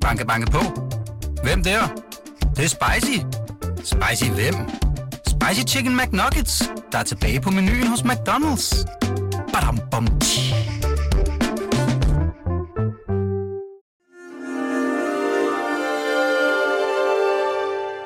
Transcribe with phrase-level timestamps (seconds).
[0.00, 0.58] Banke, banke på.
[1.42, 1.80] Hvem der?
[2.40, 3.18] Det, det er spicy.
[3.76, 4.54] Spicy hvem?
[5.26, 8.86] Spicy Chicken McNuggets, der er tilbage på menuen hos McDonald's.
[9.52, 10.54] Badum, bom, tji.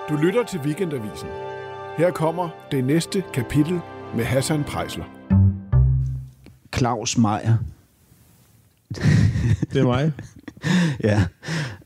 [0.08, 1.28] Du lytter til Weekendavisen.
[1.96, 3.80] Her kommer det næste kapitel
[4.16, 5.04] med Hassan Prejsler.
[6.76, 7.56] Claus Meier.
[9.72, 10.12] Det er mig.
[11.04, 11.24] ja.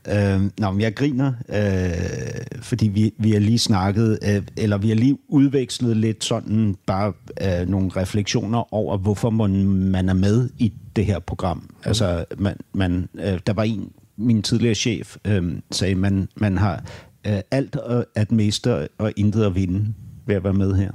[0.07, 4.87] Øh, nå, men jeg griner, øh, fordi vi, vi har lige snakket, øh, eller vi
[4.87, 10.49] har lige udvekslet lidt sådan bare øh, nogle refleksioner over, hvorfor man, man er med
[10.57, 11.57] i det her program.
[11.57, 11.75] Mm.
[11.83, 16.83] Altså, man, man, øh, der var en, min tidligere chef, øh, sagde, man, man har
[17.27, 17.77] øh, alt
[18.15, 19.93] at miste og intet at vinde
[20.25, 20.91] ved at være med her.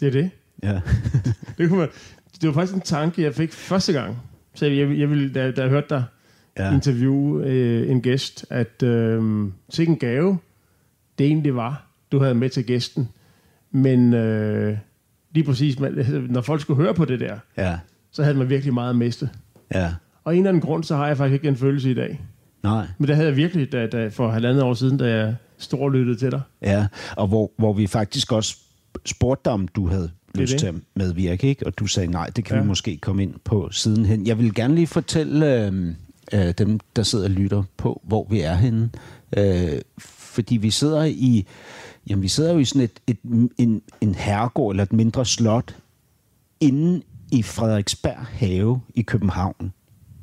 [0.00, 0.30] Det er det.
[0.62, 0.80] Ja.
[1.58, 1.88] det, kunne man,
[2.40, 4.16] det var faktisk en tanke, jeg fik første gang.
[4.54, 6.04] Så jeg, jeg ville, da, da jeg hørte dig
[6.58, 6.74] ja.
[6.74, 10.38] interviewe øh, en gæst, at øh, til en gave,
[11.18, 13.08] det egentlig var, du havde med til gæsten.
[13.70, 14.78] Men øh,
[15.34, 17.78] lige præcis, man, når folk skulle høre på det der, ja.
[18.10, 19.30] så havde man virkelig meget at miste.
[19.74, 19.94] Ja.
[20.24, 22.20] Og en eller anden grund, så har jeg faktisk ikke en følelse i dag.
[22.62, 22.86] Nej.
[22.98, 26.30] Men det havde jeg virkelig da, da, for halvandet år siden, da jeg storlyttede til
[26.30, 26.40] dig.
[26.62, 28.56] Ja, og hvor, hvor vi faktisk også
[29.06, 30.60] spurgte dig, om du havde lyst det.
[30.60, 31.66] til at medvirke, ikke?
[31.66, 32.62] og du sagde nej, det kan ja.
[32.62, 34.26] vi måske komme ind på sidenhen.
[34.26, 35.94] Jeg vil gerne lige fortælle øh,
[36.32, 38.90] øh, dem, der sidder og lytter på, hvor vi er henne.
[39.36, 41.46] Øh, fordi vi sidder i,
[42.08, 43.18] jamen vi sidder jo i sådan et, et,
[43.58, 45.76] en, en herregård eller et mindre slot
[46.60, 49.72] inde i Frederiksberg Have i København.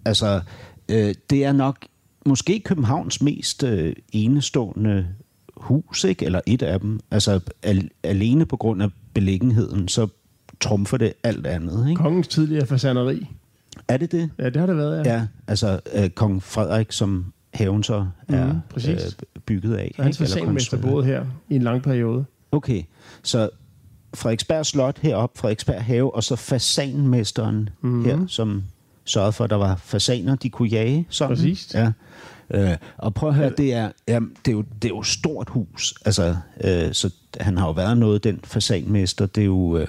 [0.05, 0.41] Altså,
[0.89, 1.77] øh, det er nok
[2.25, 5.07] måske Københavns mest øh, enestående
[5.57, 6.25] hus, ikke?
[6.25, 6.99] eller et af dem.
[7.11, 10.07] Altså al- alene på grund af beliggenheden, så
[10.59, 11.89] trumfer det alt andet.
[11.89, 12.01] Ikke?
[12.01, 13.27] Kongens tidligere fasaneri.
[13.87, 14.29] Er det det?
[14.39, 15.13] Ja, det har det været, ja.
[15.13, 18.97] Ja, altså øh, kong Frederik, som haven så er mm, øh,
[19.45, 19.91] bygget af.
[19.95, 22.25] Så hans fasanmester boede her i en lang periode.
[22.51, 22.83] Okay,
[23.23, 23.49] så
[24.13, 28.05] Frederiksberg Slot heroppe, Frederiksberg Have, og så fasanmesteren mm.
[28.05, 28.63] her, som
[29.05, 31.07] sørgede for, at der var fasaner, de kunne jage.
[31.09, 31.35] Sådan.
[31.35, 31.73] Præcis.
[31.73, 31.91] Ja.
[32.51, 35.49] Øh, og prøv at høre, det er, ja, det er, jo, det er jo stort
[35.49, 35.93] hus.
[36.05, 39.25] Altså, øh, så han har jo været noget, den fasanmester.
[39.25, 39.77] Det er jo...
[39.77, 39.87] Øh,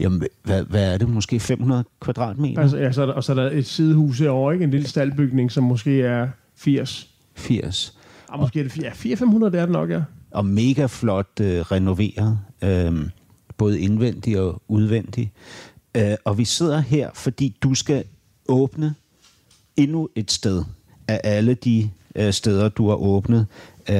[0.00, 1.08] Jamen, hvad, hvad er det?
[1.08, 2.62] Måske 500 kvadratmeter?
[2.62, 4.64] Altså, ja, så er der, og så er der et sidehus herovre, ikke?
[4.64, 7.10] En lille staldbygning, som måske er 80.
[7.36, 7.98] 80.
[8.28, 10.02] Og måske er det ja, 400 det er det nok, ja.
[10.30, 12.38] Og mega flot øh, renoveret.
[12.64, 13.08] Øh,
[13.58, 15.30] både indvendigt og udvendigt.
[15.96, 18.04] Øh, og vi sidder her, fordi du skal
[18.48, 18.94] åbne
[19.76, 20.64] endnu et sted
[21.08, 23.46] af alle de øh, steder, du har åbnet
[23.90, 23.96] øh,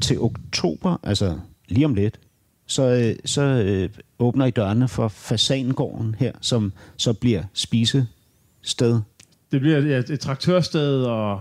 [0.00, 2.20] til oktober, altså lige om lidt,
[2.66, 3.88] så, øh, så øh,
[4.18, 9.00] åbner I dørene for Fasangården her, som så bliver spisested.
[9.52, 11.40] Det bliver ja, et traktørsted, og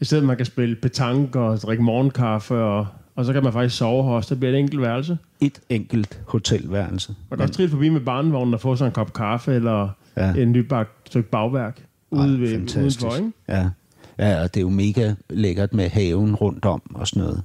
[0.00, 3.76] et sted, man kan spille petanque og drikke morgenkaffe, og, og så kan man faktisk
[3.76, 4.34] sove her også.
[4.34, 5.18] Det bliver et enkelt værelse.
[5.40, 7.14] Et enkelt hotelværelse.
[7.30, 10.34] Man kan også trille forbi med barnevognen og få sig en kop kaffe, eller ja.
[10.34, 13.32] en nybagt stykke bagværk ude Ej, ved, udenfor, ikke?
[13.48, 13.70] Ja.
[14.18, 17.42] ja, og det er jo mega lækkert med haven rundt om og sådan noget.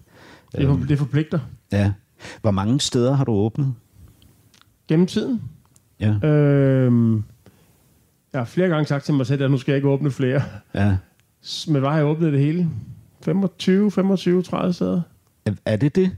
[0.51, 1.39] Det, for, det forpligter.
[1.71, 1.91] Ja.
[2.41, 3.73] Hvor mange steder har du åbnet?
[4.87, 5.41] Gennem tiden?
[5.99, 6.27] Ja.
[6.27, 7.23] Øhm,
[8.33, 10.41] jeg har flere gange sagt til mig selv, at nu skal jeg ikke åbne flere.
[10.75, 10.97] Ja.
[11.67, 12.69] Men hvad har jeg åbnet det hele?
[13.21, 15.01] 25, 25, 30 steder.
[15.65, 16.11] Er, det det?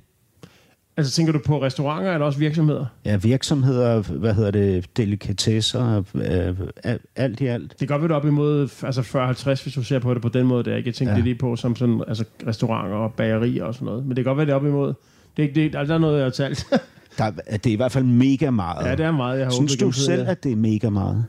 [0.97, 2.85] Altså tænker du på restauranter eller også virksomheder?
[3.05, 6.67] Ja, virksomheder, hvad hedder det, delikatesser, øh,
[7.15, 7.79] alt i alt.
[7.79, 10.63] Det godt være op imod altså 40-50, hvis du ser på det på den måde.
[10.63, 10.75] Der.
[10.85, 11.15] Jeg tænker ja.
[11.15, 14.05] det lige på som sådan, altså restauranter og bagerier og sådan noget.
[14.05, 14.93] Men det kan godt være, det op imod.
[15.37, 16.67] Det er, ikke, det, altså, der er noget, jeg har talt.
[17.17, 18.85] der, det er i hvert fald mega meget.
[18.85, 21.25] Ja, det er meget, jeg har Synes du selv, at det er mega meget?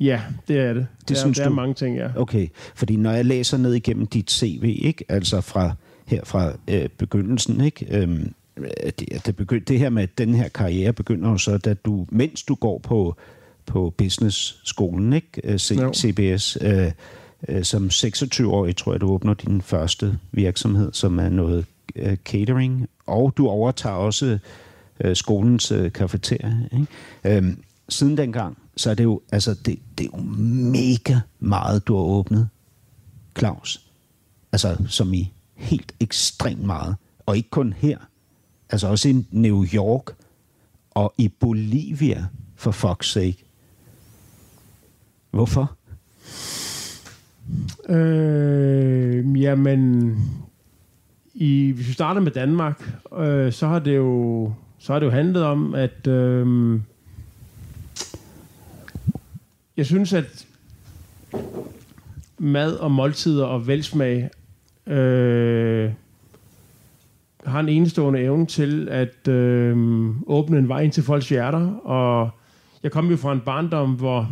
[0.00, 0.86] Ja, det er det.
[1.00, 2.08] Det, det, synes er, det er mange ting, ja.
[2.16, 5.04] Okay, fordi når jeg læser ned igennem dit CV, ikke?
[5.08, 5.72] altså fra
[6.06, 7.86] her fra øh, begyndelsen, ikke?
[7.90, 8.34] Øhm,
[8.98, 12.42] det, det, begynd, det her med den her karriere begynder jo så, da du, mens
[12.42, 13.16] du går på,
[13.66, 15.40] på business-skolen, ikke?
[15.44, 16.92] Øh, C, CBS, øh,
[17.48, 21.66] øh, som 26-årig, tror jeg, du åbner din første virksomhed, som er noget
[21.96, 24.38] øh, catering, og du overtager også
[25.00, 26.68] øh, skolens øh, kafeterie.
[26.72, 27.36] Ikke?
[27.36, 30.22] Øhm, siden dengang, så er det jo, altså, det, det er jo
[30.72, 32.48] mega meget, du har åbnet,
[33.38, 33.86] Claus.
[34.52, 36.96] Altså, som i helt ekstremt meget.
[37.26, 37.98] Og ikke kun her.
[38.70, 40.16] Altså også i New York
[40.90, 43.44] og i Bolivia, for fuck's sake.
[45.30, 45.76] Hvorfor?
[47.88, 50.16] Øh, jamen,
[51.34, 55.10] i, hvis vi starter med Danmark, øh, så har det jo så har det jo
[55.10, 56.80] handlet om, at øh,
[59.76, 60.46] jeg synes, at
[62.38, 64.30] mad og måltider og velsmag
[64.86, 65.90] øh,
[67.44, 69.76] har en enestående evne til at øh,
[70.26, 71.74] åbne en vej ind til folks hjerter.
[71.74, 72.30] Og
[72.82, 74.30] jeg kom jo fra en barndom, hvor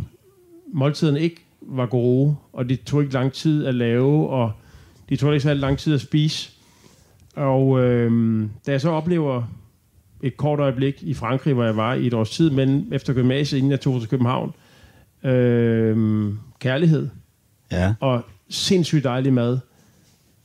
[0.73, 4.53] måltiderne ikke var gode, og det tog ikke lang tid at lave, og
[5.09, 6.60] det tog ikke så lang tid at spise.
[7.37, 9.43] Og øh, da jeg så oplever
[10.23, 13.59] et kort øjeblik i Frankrig, hvor jeg var i et års tid, men efter gymnasiet,
[13.59, 14.53] inden jeg tog til København,
[15.25, 16.29] øh,
[16.59, 17.09] kærlighed
[17.73, 17.95] Ja.
[18.01, 19.59] og sindssygt dejlig mad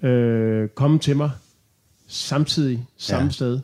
[0.03, 1.31] øh, komme til mig
[2.07, 3.31] samtidig, samme Ja.
[3.31, 3.59] sted.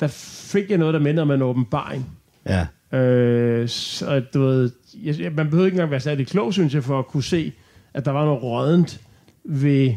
[0.00, 0.06] Der
[0.52, 2.06] fik jeg noget, der minder om en åbenbaring.
[2.46, 2.66] Ja.
[2.98, 4.70] Øh, så du ved,
[5.02, 7.52] jeg, man behøvede ikke engang være særlig klog, synes jeg, for at kunne se,
[7.94, 9.00] at der var noget rådent
[9.44, 9.94] ved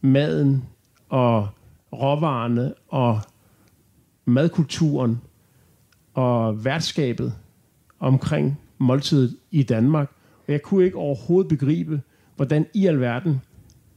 [0.00, 0.64] maden
[1.08, 1.48] og
[1.92, 3.20] råvarerne og
[4.24, 5.20] madkulturen
[6.14, 7.34] og værtskabet
[8.00, 10.10] omkring måltidet i Danmark.
[10.46, 12.02] Og jeg kunne ikke overhovedet begribe,
[12.36, 13.40] hvordan i alverden,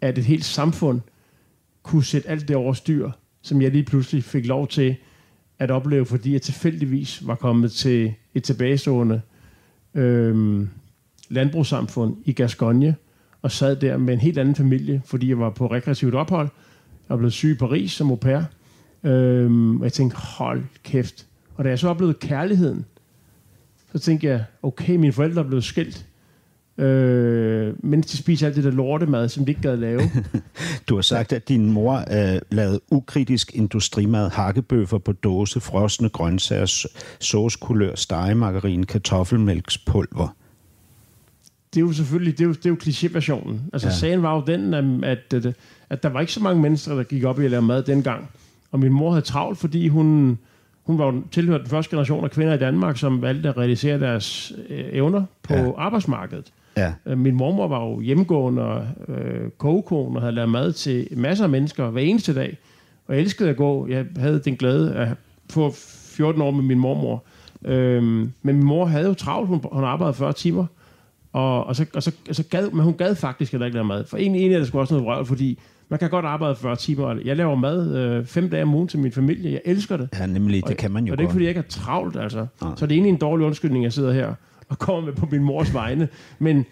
[0.02, 1.02] at et helt samfund
[1.84, 3.12] kunne sætte alt det over styr,
[3.42, 4.96] som jeg lige pludselig fik lov til
[5.60, 9.22] at opleve, fordi jeg tilfældigvis var kommet til et tilbagestående
[9.94, 10.70] øhm,
[11.30, 12.96] landbrugssamfund i Gascogne,
[13.42, 16.50] og sad der med en helt anden familie, fordi jeg var på rekreativt ophold.
[17.10, 18.42] Jeg var blevet syg i Paris som au pair.
[19.04, 21.26] Øhm, og jeg tænkte, hold kæft.
[21.56, 22.86] Og da jeg så oplevede kærligheden,
[23.92, 26.06] så tænkte jeg, okay, mine forældre er blevet skilt.
[26.78, 30.02] Øh, mens de spiser alt det der lortemad, som de ikke gad lave.
[30.90, 36.66] Du har sagt, at din mor øh, lavede ukritisk industrimad, hakkebøffer på dåse, frosne grøntsager,
[36.66, 40.36] såskulør, saucekulør, stegemargarin, kartoffelmælkspulver
[41.74, 43.56] det er jo selvfølgelig, det er jo, det er jo klichéversionen.
[43.74, 43.94] Altså Ja.
[43.94, 44.74] sagen var jo den,
[45.04, 45.56] at, at,
[45.90, 48.30] at, der var ikke så mange mennesker, der gik op i at lave mad dengang.
[48.72, 50.38] Og min mor havde travlt, fordi hun,
[50.84, 54.54] hun var tilhørt den første generation af kvinder i Danmark, som valgte at realisere deres
[54.70, 55.72] øh, evner på Ja.
[55.78, 56.46] arbejdsmarkedet.
[56.78, 56.94] Ja.
[57.06, 61.44] Øh, Min mormor var jo hjemmegående og øh, kogekone og havde lavet mad til masser
[61.44, 62.58] af mennesker hver eneste dag.
[63.08, 63.88] Og jeg elskede at gå.
[63.88, 65.08] Jeg havde den glæde at
[65.50, 65.72] få
[66.16, 67.24] 14 år med min mormor.
[67.66, 68.06] Øhm,
[68.44, 69.48] men min mor havde jo travlt.
[69.48, 70.66] Hun, hun arbejdede 40 timer.
[71.34, 73.86] Og, og, så, og, så, og så gad, men hun gad faktisk heller ikke lave
[73.86, 74.06] mad.
[74.06, 75.60] For egentlig, egentlig er det sgu også noget vrøvl, fordi
[75.90, 77.06] man kan godt arbejde 40 timer.
[77.06, 79.52] og Jeg laver mad øh, fem dage om ugen til min familie.
[79.52, 80.10] Jeg elsker det.
[80.20, 82.16] Ja, nemlig, det kan man jo Og det er ikke, fordi jeg ikke er travlt,
[82.16, 82.48] altså.
[82.62, 82.72] Nej.
[82.76, 84.34] Så det er egentlig en dårlig undskyldning, jeg sidder her
[84.70, 86.08] og kommer med på min mors vegne.
[86.40, 86.66] Men,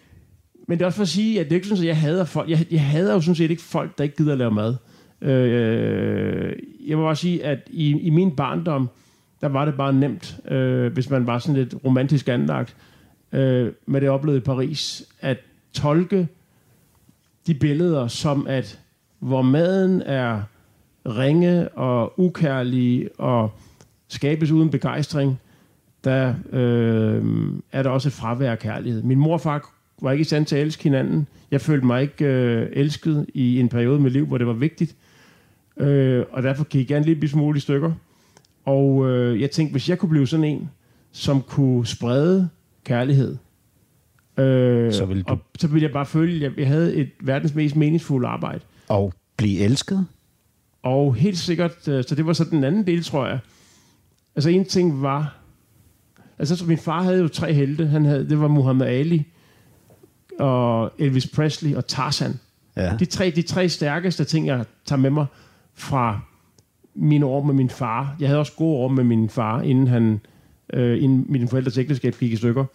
[0.68, 2.25] men det er også for at sige, at det er ikke sådan, at jeg hader
[2.25, 2.50] folk.
[2.50, 4.75] Jeg, jeg hader jo sådan set ikke folk, der ikke gider at lave mad.
[5.21, 6.54] Øh,
[6.88, 8.89] jeg må bare sige, at i, i min barndom,
[9.42, 12.75] der var det bare nemt, øh, hvis man var sådan lidt romantisk anlagt,
[13.31, 15.38] øh, med det oplevede i Paris, at
[15.74, 16.27] tolke
[17.47, 18.79] de billeder som, at
[19.19, 20.41] hvor maden er
[21.06, 23.51] ringe og ukærlig og
[24.07, 25.39] skabes uden begejstring,
[26.03, 27.24] der øh,
[27.71, 29.03] er der også et fravær af kærlighed.
[29.03, 31.27] Min mor og far var ikke i stand til at elske hinanden.
[31.51, 34.95] Jeg følte mig ikke øh, elsket i en periode med liv, hvor det var vigtigt.
[35.77, 37.91] Øh, og derfor gik jeg en lille smule i stykker.
[38.65, 40.69] Og øh, jeg tænkte, hvis jeg kunne blive sådan en,
[41.12, 42.50] som kunne sprede
[42.87, 43.37] kærlighed,
[44.37, 47.53] øh, Så ville du- og så ville jeg bare føle, at jeg, havde et verdens
[47.55, 48.59] mest meningsfulde arbejde.
[48.87, 50.05] Og blive elsket?
[50.83, 53.39] Og helt sikkert, øh, så det var så den anden del, tror jeg.
[54.35, 55.35] Altså en ting var,
[56.39, 57.87] altså så min far havde jo tre helte.
[57.87, 59.27] Han havde, det var Muhammad Ali,
[60.39, 62.39] og Elvis Presley og Tarzan.
[62.75, 62.95] Ja.
[62.99, 65.25] De tre, de tre stærkeste ting, jeg tager med mig
[65.73, 66.19] fra
[66.95, 68.15] mine år med min far.
[68.19, 70.19] Jeg havde også gode år med min far, inden, han,
[70.74, 72.66] øh, inden mine forældres ægteskab gik i stykker.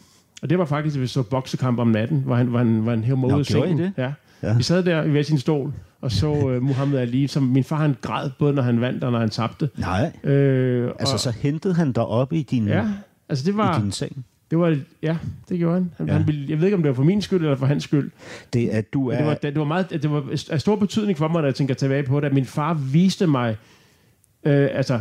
[0.43, 2.91] Og det var faktisk, at vi så boksekamp om natten, hvor han, hvor han, hvor
[2.91, 3.79] han hævde gjorde I sengen.
[3.79, 3.93] det?
[3.99, 4.13] Ja.
[4.43, 4.57] Ja.
[4.57, 7.77] Vi sad der i hver sin stol, og så uh, Muhammad Ali, som min far
[7.77, 9.71] han græd, både når han vandt og når han tabte.
[9.79, 10.13] Nej.
[10.25, 12.85] Øh, Altså, og, så hentede han dig op i din, ja,
[13.29, 14.25] altså det i var, din seng.
[14.51, 15.17] det var, ja,
[15.49, 15.91] det gjorde han.
[15.99, 16.13] han, Ja.
[16.13, 18.11] han ville, jeg ved ikke, om det var for min skyld eller for hans skyld.
[18.53, 19.17] Det at du Men er...
[19.19, 21.75] det var, det var, meget, det var af stor betydning for mig, når jeg tænker
[21.75, 23.57] tilbage på det, at min far viste mig,
[24.45, 25.01] øh, altså,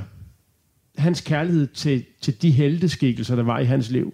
[1.01, 4.13] hans kærlighed til, til de helteskikkelser, der var i hans liv.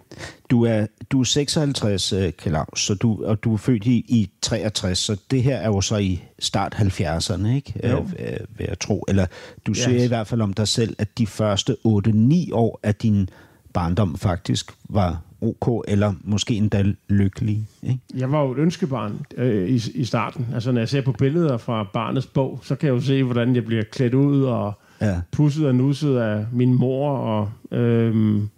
[0.50, 4.30] Du er, du er 56, uh, Klaus, så du, og du er født i, i
[4.42, 7.88] 63, så det her er jo så i start 70'erne, ikke?
[7.88, 7.96] Jo.
[8.18, 9.04] Øh, øh, vil jeg tro.
[9.08, 9.26] Eller
[9.66, 9.82] du Ja.
[9.82, 13.28] siger i hvert fald om dig selv, at de første 8-9 år af din
[13.72, 17.98] barndom faktisk var ok, eller måske endda lykkelige, ikke?
[18.16, 20.46] Jeg var jo et ønskebarn øh, i, i starten.
[20.54, 23.54] Altså, når jeg ser på billeder fra barnets bog, så kan jeg jo se, hvordan
[23.54, 25.20] jeg bliver klædt ud og Ja.
[25.32, 28.48] pusset og nusset af min mor og øhm,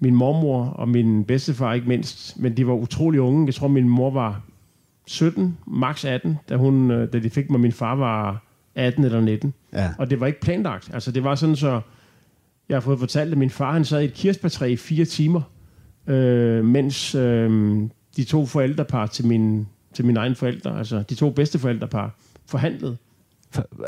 [0.00, 2.40] min mormor og min bedstefar ikke mindst.
[2.40, 3.46] Men de var utrolig unge.
[3.46, 4.42] Jeg tror, min mor var
[5.06, 7.60] 17, max 18, da, hun, øh, da de fik mig.
[7.60, 9.54] Min far var 18 eller 19.
[9.72, 9.90] Ja.
[9.98, 10.90] Og det var ikke planlagt.
[10.94, 11.80] Altså, det var sådan så...
[12.68, 15.40] Jeg har fået fortalt, at min far han sad i et kirsebærtræ i fire timer,
[16.06, 17.80] øh, mens øh,
[18.16, 22.14] de to forældrepar til min til mine egne forældre, altså de to bedste forældrepar,
[22.46, 23.03] forhandlet For,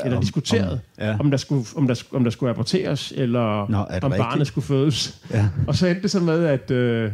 [0.05, 1.17] eller diskuteret, om- ja.
[1.19, 4.17] om, der skulle, om, der, om der skulle aborteres, eller Nå, om rigtigt?
[4.17, 5.21] barnet skulle fødes.
[5.33, 5.49] Ja.
[5.67, 7.11] Og så endte det så med, at, øh,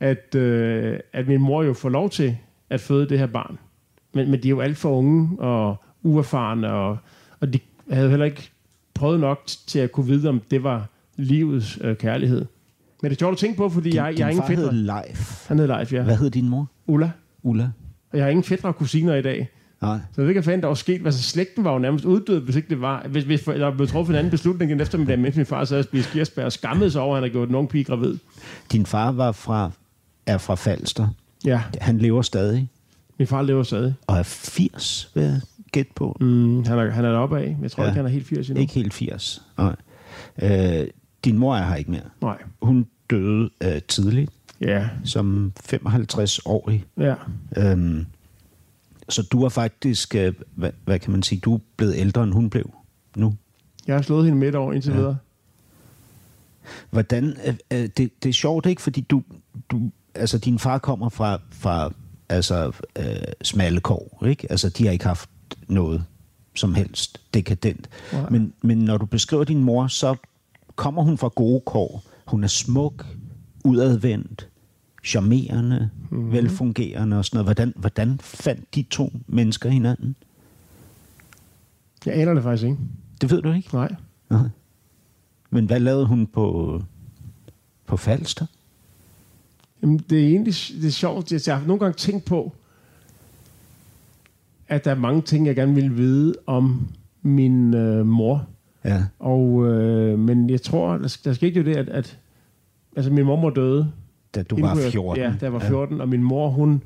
[0.00, 2.36] at, øh, at min mor jo får lov til
[2.70, 3.58] at føde det her barn.
[4.14, 6.98] Men, men de er jo alt for unge og uerfarne, og,
[7.40, 7.58] og de
[7.90, 8.50] havde heller ikke
[8.94, 12.46] prøvet nok til at kunne vide, om det var livets øh, kærlighed.
[13.02, 14.54] Men det er sjovt at tænke på, fordi Din, jeg, jeg din har ingen far
[14.54, 15.02] hed fætter.
[15.06, 15.48] Leif.
[15.48, 16.02] Han hed Leif, ja.
[16.02, 16.66] Hvad hed din mor?
[16.86, 17.10] Ulla.
[17.42, 17.70] Ulla?
[18.12, 19.48] Og jeg har ingen fætter og kusiner i dag.
[19.82, 19.98] Nej.
[20.14, 21.02] Så ikke, hvad fanden der var sket.
[21.06, 23.06] Altså, slægten var jo nærmest uddød, hvis ikke det var...
[23.08, 25.84] Hvis, hvis der blev truffet en anden beslutning den eftermiddag, mens min far sad og
[25.84, 28.18] spiste kirsebær og skammede sig over, at han havde gjort en ung pige gravid.
[28.72, 29.70] Din far var fra,
[30.26, 31.08] er fra Falster.
[31.44, 32.68] Ja, Han lever stadig
[33.18, 33.94] min far lever stadig.
[34.06, 35.40] og er 80, vil jeg
[35.72, 36.16] gætte på.
[36.20, 37.56] Mm, han, er, han er deroppe af.
[37.62, 37.88] Jeg tror ja.
[37.88, 38.60] ikke, han er helt 80 endnu.
[38.60, 39.42] Ikke helt 80.
[39.58, 39.76] Nej.
[40.42, 40.86] Øh,
[41.24, 42.00] din mor er her ikke mere.
[42.22, 42.36] Nej.
[42.62, 46.84] Hun døde øh, tidligt, Ja, som 55-årig.
[46.98, 47.14] ja.
[47.56, 48.06] Øhm,
[49.10, 52.32] så du er faktisk, øh, hvad, hvad kan man sige, du er blevet ældre, end
[52.32, 52.70] hun blev
[53.16, 53.34] nu.
[53.86, 54.96] Jeg har slået hende midt over indtil Ja.
[54.96, 55.16] videre.
[56.90, 58.82] Hvordan, øh, øh, det, det er sjovt, ikke?
[58.82, 59.22] Fordi du,
[59.70, 61.92] du, altså din far kommer fra, fra
[62.28, 63.04] altså, øh,
[63.42, 64.46] smalle kår, ikke?
[64.50, 65.30] Altså, de har ikke haft
[65.68, 66.04] noget
[66.54, 67.88] som helst dekadent.
[68.12, 68.30] Nej.
[68.30, 70.16] Men, men når du beskriver din mor, så
[70.76, 72.02] kommer hun fra gode kår.
[72.26, 73.06] Hun er smuk,
[73.64, 74.48] udadvendt,
[75.02, 76.32] charmerende, mm.
[76.32, 77.46] velfungerende og sådan noget.
[77.46, 80.16] Hvordan, hvordan fandt de to mennesker hinanden?
[82.06, 82.78] Jeg aner det faktisk ikke.
[83.20, 83.68] Det ved du ikke?
[83.72, 83.94] Nej.
[84.30, 84.48] Nej.
[85.50, 86.82] Men hvad lavede hun på,
[87.86, 88.46] på Falster?
[89.82, 91.32] Jamen, det er egentlig det er sjovt.
[91.46, 92.52] Jeg har nogle gange tænkt på,
[94.68, 96.88] at der er mange ting, jeg gerne vil vide om
[97.22, 98.46] min øh, mor.
[98.84, 99.04] Ja.
[99.18, 102.18] Og, øh, men jeg tror, der, der skete jo det, at, at
[102.96, 103.92] altså, min mormor døde.
[104.34, 105.22] Da du var kunne jeg- 14.
[105.22, 106.02] Ja, da jeg var 14, ja.
[106.02, 106.82] og min mor, hun...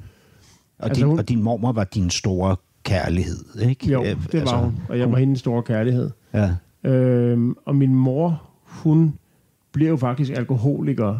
[0.79, 3.93] Og, Altså, din, hun- og din mormor var din store kærlighed, ikke?
[3.93, 6.11] Jo, Øh, det var hun, og jeg var hendes store kærlighed.
[6.35, 9.15] Ja, Øhm, og min mor, hun
[9.73, 11.19] bliver jo faktisk alkoholiker,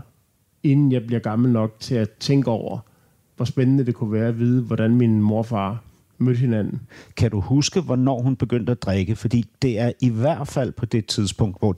[0.63, 2.79] inden jeg bliver gammel nok til at tænke over,
[3.37, 5.83] hvor spændende det kunne være at vide, hvordan min morfar
[6.19, 6.81] mødte hinanden.
[7.17, 9.17] Kan du huske, hvornår hun begyndte at drikke?
[9.17, 11.77] Fordi det er i hvert fald på det tidspunkt, hvor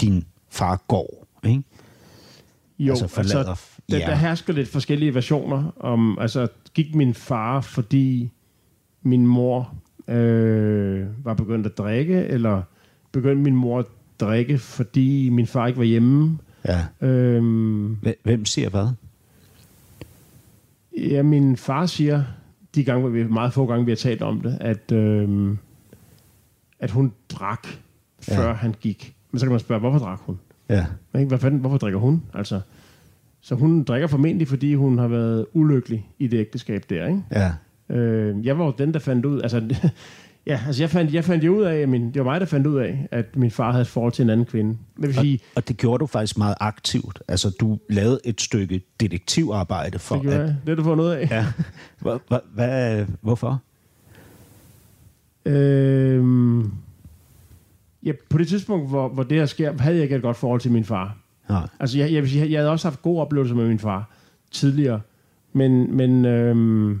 [0.00, 1.62] din far går, ikke?
[2.78, 4.06] Jo, Altså forlader f- der, jer.
[4.06, 8.30] der hersker lidt forskellige versioner om, altså gik min far, fordi
[9.02, 9.74] min mor
[10.08, 12.62] øh, var begyndt at drikke, eller
[13.12, 13.86] begyndte min mor at
[14.20, 16.38] drikke, fordi min far ikke var hjemme.
[16.64, 17.06] Ja.
[17.06, 18.88] Øhm, Hve- Hvem siger hvad?
[20.96, 22.22] Ja, min far siger,
[22.74, 25.58] de gange, hvor vi, meget få gange, vi har talt om det, at, øhm,
[26.80, 27.66] at hun drak,
[28.20, 28.46] før Ja.
[28.48, 28.52] ja.
[28.52, 29.14] han gik.
[29.30, 30.38] Men så kan man spørge, hvorfor drak hun?
[30.68, 30.86] Ja.
[31.14, 31.28] Ikke?
[31.28, 32.22] Hvad fanden, hvorfor drikker hun?
[32.34, 32.60] Altså,
[33.40, 37.06] så hun drikker formentlig, fordi hun har været ulykkelig i det ægteskab der.
[37.06, 37.22] Ikke?
[37.32, 37.52] Ja.
[37.96, 39.42] Øh, jeg var jo den, der fandt ud...
[39.42, 39.62] Altså,
[40.46, 42.46] ja, altså jeg fandt, jeg fandt jo ud af, at min, det var mig, der
[42.46, 44.70] fandt ud af, at min far havde et forhold til en anden kvinde.
[44.70, 47.22] Det vil Og, sige, og det gjorde du faktisk meget aktivt.
[47.28, 50.42] Altså, du lavede et stykke detektivarbejde for det gjorde at...
[50.46, 50.56] jeg.
[50.60, 51.30] Det har du fundet ud af.
[51.30, 51.46] Ja.
[52.00, 53.62] Hva, hva, hvad, hvorfor?
[55.44, 56.72] Øhm,
[58.02, 60.60] ja, på det tidspunkt, hvor, hvor det her sker, havde jeg ikke et godt forhold
[60.60, 61.16] til min far.
[61.48, 61.68] Nej.
[61.80, 64.10] Altså, jeg, jeg, vil sige, jeg havde også haft gode oplevelser med min far
[64.50, 65.00] tidligere,
[65.52, 67.00] men, men øhm,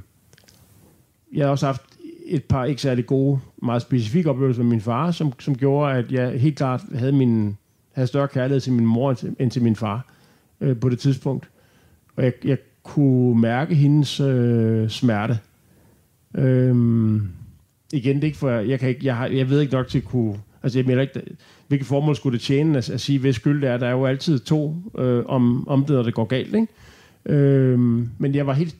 [1.32, 1.82] jeg havde også haft
[2.26, 6.12] et par ikke særlig gode, meget specifikke oplevelser med min far, som, som gjorde, at
[6.12, 7.56] jeg helt klart havde, min,
[7.92, 10.06] havde større kærlighed til min mor end til, end til min far
[10.60, 11.50] øh, på det tidspunkt.
[12.16, 15.38] Og jeg, jeg kunne mærke hendes øh, smerte.
[16.34, 17.28] Øhm,
[17.92, 19.98] igen, det er ikke for, jeg, kan ikke, jeg, har, jeg ved ikke nok til
[19.98, 20.38] at kunne...
[20.62, 21.22] Altså, jeg mener ikke,
[21.68, 23.76] hvilket formål skulle det tjene at, at sige, hvis skyld det er.
[23.76, 26.66] Der er jo altid to øh, om, om det, når det går galt, ikke?
[27.26, 28.76] Øhm, men jeg var helt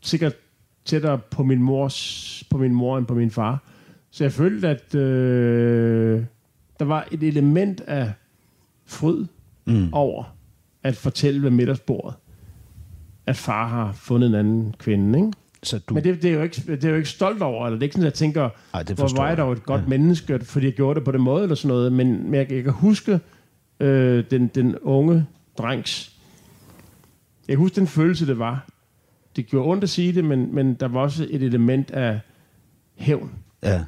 [0.00, 0.34] sikkert
[0.84, 3.62] tættere på min, mors, på min mor end på min far.
[4.10, 6.22] Så jeg følte, at øh,
[6.78, 8.12] der var et element af
[8.86, 9.26] fryd
[9.68, 9.88] Mm.
[9.92, 10.24] over
[10.82, 12.14] at fortælle ved middagsbordet,
[13.26, 15.32] at far har fundet en anden kvinde, ikke?
[15.66, 15.94] Så du...
[15.94, 17.86] Men det, det, er jo ikke, det er jo ikke stolt over, eller det er
[17.86, 19.86] ikke sådan, at jeg tænker, Ej, det hvor var jeg dog et godt Ja.
[19.88, 22.64] menneske, fordi jeg gjorde det på den måde, eller sådan noget, men, men jeg, jeg
[22.64, 23.20] kan huske
[23.80, 25.26] øh, den, den unge
[25.58, 26.12] drengs,
[27.48, 28.66] jeg kan huske den følelse, det var.
[29.36, 32.20] Det gjorde ondt at sige det, men, men der var også et element af
[32.94, 33.30] hævn
[33.62, 33.84] Ja.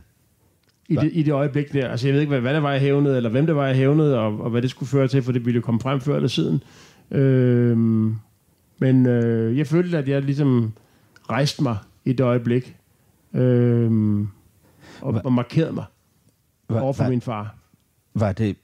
[0.88, 1.88] i det, i det øjeblik der.
[1.88, 3.76] Altså jeg ved ikke, hvad, hvad det var, jeg hævnede, eller hvem det var, jeg
[3.76, 6.16] hævnede, og, og hvad det skulle føre til, for det ville jo komme frem før
[6.16, 6.62] eller siden.
[7.10, 8.16] Øhm,
[8.78, 10.72] men øh, jeg følte, at jeg ligesom
[11.30, 12.76] rejste mig i det øjeblik,
[13.34, 14.28] øhm,
[15.00, 15.20] og, Hva?
[15.24, 15.84] og markerede mig
[16.72, 17.54] Hva- over for hva- min far.
[18.14, 18.56] Var det,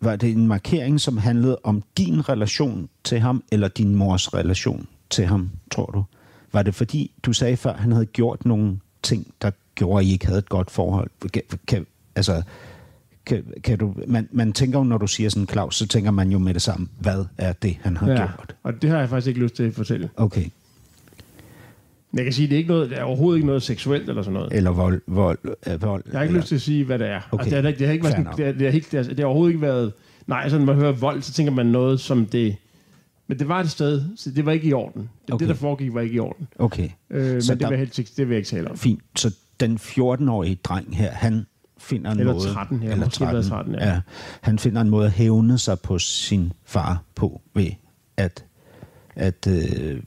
[0.00, 4.86] var det en markering, som handlede om din relation til ham, eller din mors relation
[5.10, 6.04] til ham, tror du?
[6.52, 10.12] var det fordi, du sagde før, han havde gjort nogle ting, der gjorde, at I
[10.12, 11.10] ikke havde et godt forhold?
[11.32, 11.86] Kan, kan,
[12.16, 12.42] altså,
[13.26, 16.30] kan, kan du, man, man tænker jo, når du siger sådan Claus, så tænker man
[16.30, 18.56] jo med det samme, hvad er det, han har ja, gjort?
[18.62, 20.10] og det har jeg faktisk ikke lyst til at fortælle.
[20.16, 20.44] Okay.
[22.14, 24.22] Men jeg kan sige, det er, ikke noget, det er overhovedet ikke noget seksuelt eller
[24.22, 24.52] sådan noget.
[24.52, 25.02] Eller vold.
[25.06, 27.20] vold, øh, vold Jeg har ikke eller, lyst til at sige, hvad det er.
[27.32, 27.44] Okay.
[27.44, 29.08] Altså, det, har, det, har ikke været, sådan, det, har, det, har helt, det, har,
[29.14, 29.92] det har overhovedet ikke været...
[30.26, 32.56] Nej, sådan, når man hører vold, så tænker man noget, som det...
[33.26, 35.02] Men det var et sted, så det var ikke i orden.
[35.26, 35.42] Det, Okay.
[35.42, 36.48] det der foregik, var ikke i orden.
[36.58, 38.70] Okay, Øh, men Så det der- vil, jeg helst, ikke- det vil jeg ikke tale
[38.70, 38.76] om.
[38.76, 39.00] fint.
[39.16, 41.46] Så den 14-årige dreng her, han
[41.78, 42.44] finder en Eller måde...
[42.48, 43.88] 13, ja, måske været 13, ja.
[43.88, 44.00] ja.
[44.40, 47.70] Han finder en måde at hævne sig på sin far på ved
[48.16, 48.44] at,
[49.16, 50.00] at øh,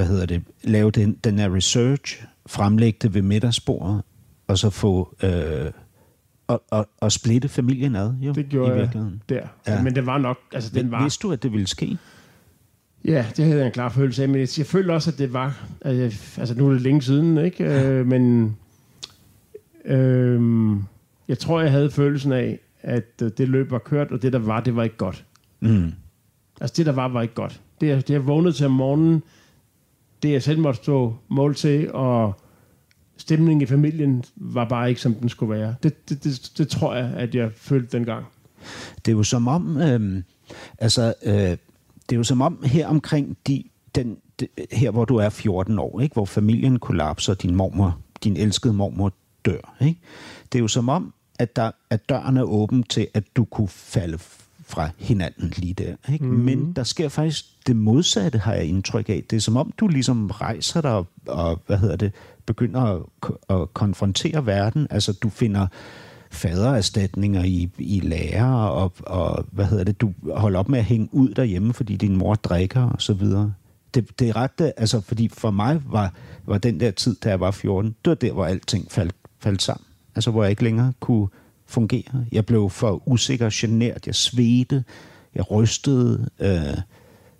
[0.00, 4.02] hvad hedder det, lave den, den her research, fremlægge det ved middagsbordet,
[4.46, 5.16] og så få...
[5.22, 5.70] Øh,
[6.46, 9.22] og, og, og splitte familien ad, jo, Det gjorde i jeg virkeligheden.
[9.28, 9.46] der.
[9.68, 9.82] Ja.
[9.82, 10.38] Men det var nok...
[10.52, 11.98] Altså, den var, Vidste du, at det ville ske?
[13.04, 15.32] Ja, det havde jeg en klar følelse af, men jeg, jeg følte også, at det
[15.32, 15.66] var...
[15.84, 17.64] Jeg, altså, nu er det længe siden, ikke?
[17.64, 18.56] Øh, men...
[19.84, 20.76] Øh,
[21.28, 24.38] jeg tror, jeg havde følelsen af, at øh, det løb var kørt, og det, der
[24.38, 25.24] var, det var ikke godt.
[25.60, 25.92] Mm.
[26.60, 27.60] Altså, det, der var, var ikke godt.
[27.80, 29.22] Det, jeg, det, jeg vågnede til om morgenen,
[30.22, 32.40] det, jeg selv måtte stå mål til, og
[33.16, 35.74] stemningen i familien var bare ikke, som den skulle være.
[35.82, 38.26] Det, det, det, det tror jeg, at jeg følte dengang.
[38.96, 40.22] Det er jo som om, øh,
[40.78, 41.56] altså, øh,
[42.10, 45.78] det er jo som om her omkring de, den, de, her, hvor du er 14
[45.78, 46.12] år, ikke?
[46.12, 49.12] hvor familien kollapser, din mormor, din elskede mormor
[49.44, 49.76] dør.
[49.80, 50.00] Ikke?
[50.52, 53.68] Det er jo som om, at, der, at døren er åben til, at du kunne
[53.68, 54.18] falde
[54.70, 55.94] fra hinanden lige der.
[56.12, 56.24] Ikke?
[56.24, 56.30] Mm.
[56.30, 59.22] Men der sker faktisk det modsatte, har jeg indtryk af.
[59.30, 62.12] Det er som om, du ligesom rejser dig og, og hvad hedder det,
[62.46, 63.02] begynder at,
[63.48, 64.86] at konfrontere verden.
[64.90, 65.66] Altså, du finder
[66.30, 71.08] fadererstatninger i, i lærer, og, og hvad hedder det, du holder op med at hænge
[71.12, 73.52] ud derhjemme, fordi din mor drikker og så videre.
[73.94, 76.12] Det, det er ret, øh, altså fordi for mig var,
[76.46, 79.62] var den der tid, da jeg var 14, det var der, hvor alting faldt, faldt
[79.62, 79.84] sammen.
[80.14, 81.28] Altså hvor jeg ikke længere kunne
[81.70, 82.26] fungere.
[82.32, 84.84] Jeg blev for usikker genert, jeg svedte,
[85.34, 86.76] jeg rystede, øh,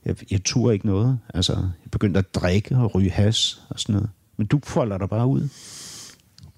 [0.04, 1.18] jeg, jeg turde ikke noget.
[1.34, 4.10] Altså, jeg begyndte at drikke og ryge has og sådan noget.
[4.36, 5.48] Men du folder dig bare ud.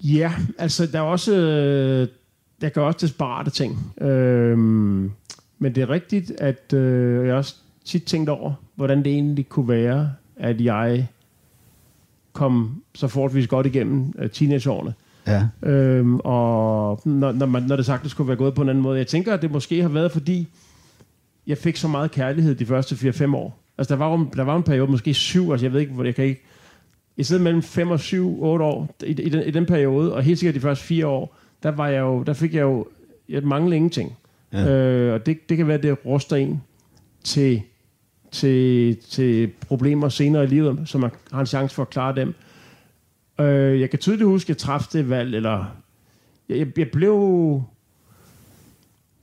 [0.03, 2.07] Ja, altså der er også, øh,
[2.61, 3.93] der gør også desperate ting.
[4.01, 5.11] Øhm,
[5.59, 9.67] men det er rigtigt, at øh, jeg også tit tænkt over, hvordan det egentlig kunne
[9.67, 11.07] være, at jeg
[12.33, 14.93] kom så forholdsvis godt igennem øh, teenageårene.
[15.27, 15.47] Ja.
[15.69, 16.72] Øhm, og
[17.05, 18.97] når, når, man, når det sagtens skulle være gået på en anden måde.
[18.97, 20.47] Jeg tænker, at det måske har været, fordi
[21.47, 23.59] jeg fik så meget kærlighed de første 4-5 år.
[23.77, 26.03] Altså, der var, jo, der var en periode, måske syv, altså jeg ved ikke, hvor
[26.03, 26.43] jeg kan ikke...
[27.17, 30.23] Jeg sidder mellem 5 og 7, 8 år i, i, den, i den periode, og
[30.23, 32.87] helt sikkert de første fire år, der, var jeg jo, der fik jeg jo...
[33.29, 34.17] Jeg manglede ingenting.
[34.53, 34.69] Ja.
[34.69, 36.61] Øh, og det, det kan være, at det ruster en
[37.23, 37.61] til,
[38.31, 42.33] til, til problemer senere i livet, så man har en chance for at klare dem.
[43.39, 45.65] Øh, jeg kan tydeligt huske, at jeg træffede det valg, eller
[46.49, 47.61] jeg, jeg, blev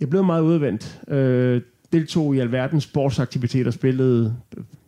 [0.01, 1.01] jeg blev meget udvendt.
[1.09, 4.37] Øh, deltog i alverdens sportsaktiviteter, spillede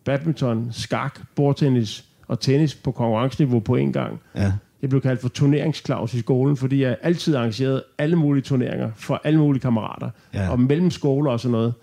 [0.05, 4.21] badminton, skak, bordtennis og tennis på konkurrenceniveau på en gang.
[4.37, 4.53] Ja.
[4.83, 9.21] Jeg blev kaldt for turneringsklaus i skolen, fordi jeg altid arrangerede alle mulige turneringer for
[9.25, 10.11] alle mulige kammerater.
[10.35, 10.51] Ja.
[10.51, 11.75] Og mellem skoler og sådan noget.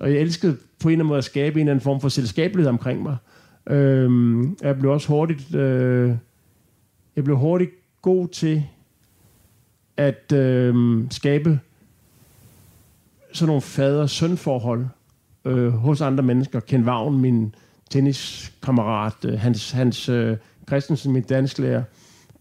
[0.00, 2.08] Og jeg elskede på en eller anden måde at skabe en eller anden form for
[2.08, 3.16] selskabelighed omkring mig.
[3.66, 5.54] Øhm, jeg blev også hurtigt...
[5.54, 6.12] Øh,
[7.16, 7.70] jeg blev hurtigt
[8.02, 8.64] god til
[9.98, 11.60] at øh, skabe
[13.32, 14.86] sådan nogle fader-søn-forhold
[15.44, 16.60] øh, hos andre mennesker.
[16.60, 17.54] Ken Vagn, min
[17.90, 20.36] tenniskammerat, øh, Hans, Hans øh,
[20.68, 21.82] Christensen, min dansklærer,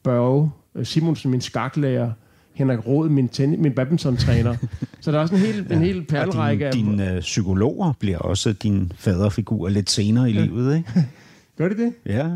[0.04, 2.12] Børge øh, Simonsen, min skaklærer,
[2.54, 4.56] Henrik Råd, min, tennis, min badminton-træner.
[5.02, 6.92] Så der er også en hel, en hel perlerække Og din, af...
[6.98, 10.46] dine øh, psykologer bliver også din faderfigur lidt senere i ja.
[10.46, 10.94] livet, ikke?
[11.58, 11.94] Gør det det?
[12.06, 12.30] Ja,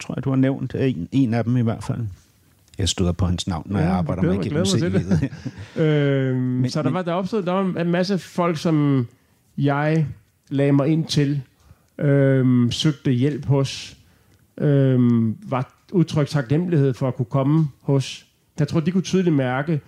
[0.00, 2.00] tror jeg, du har nævnt en, en af dem i hvert fald.
[2.78, 5.30] Jeg støder på hans navn, når Ja, jeg arbejder glæder med
[5.80, 5.80] CV'et.
[5.82, 9.06] Øhm, Men- så der var, der opstod der var en masse folk, som
[9.58, 10.06] jeg
[10.50, 11.42] lagde mig ind til,
[11.98, 13.96] øhm, søgte hjælp hos,
[14.58, 18.26] øhm, var udtrykt taknemmelighed for at kunne komme hos.
[18.58, 19.80] Jeg tror, de kunne tydeligt mærke,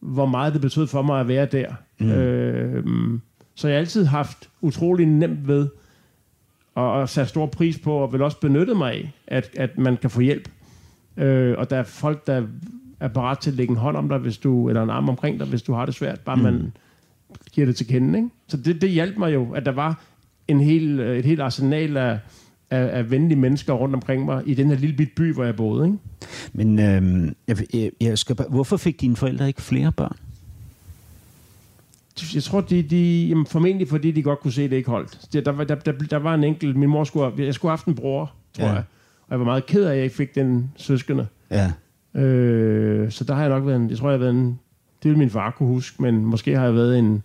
[0.00, 1.68] hvor meget det betød for mig at være der.
[1.98, 2.10] Mm.
[2.10, 3.20] Øhm,
[3.54, 5.68] så jeg har altid haft utrolig nemt ved,
[6.74, 9.96] og, og sat stor pris på, og vil også benytte mig af, at, at man
[9.96, 10.48] kan få hjælp.
[11.16, 12.42] Øh, og der er folk, der
[13.00, 15.38] er parat til at lægge en hånd om dig, hvis du, eller en arm omkring
[15.38, 16.42] dig, hvis du har det svært, bare mm.
[16.42, 16.72] man
[17.52, 18.18] giver det til kende.
[18.18, 18.30] Ikke?
[18.48, 20.02] Så det, det hjalp mig jo, at der var
[20.48, 22.18] en hel, et helt arsenal af,
[22.70, 25.56] af, af venlige mennesker rundt omkring mig i den her lille bit by, hvor jeg
[25.56, 25.86] boede.
[25.86, 25.98] Ikke?
[26.52, 30.16] Men øhm, jeg, jeg, skal bare, hvorfor fik dine forældre ikke flere børn?
[32.34, 35.32] Jeg tror, de, de jamen, formentlig fordi de godt kunne se, at det ikke holdt.
[35.32, 37.86] Der, var, der, der, der var en enkelt, min mor skulle, jeg skulle have haft
[37.86, 38.72] en bror, tror ja.
[38.72, 38.82] jeg.
[39.28, 41.26] Og jeg var meget ked af, at jeg ikke fik den søskende.
[41.50, 41.72] Ja.
[42.20, 44.58] Øh, så der har jeg nok været en, jeg tror, jeg har været en,
[45.02, 47.22] det vil min far kunne huske, men måske har jeg været en,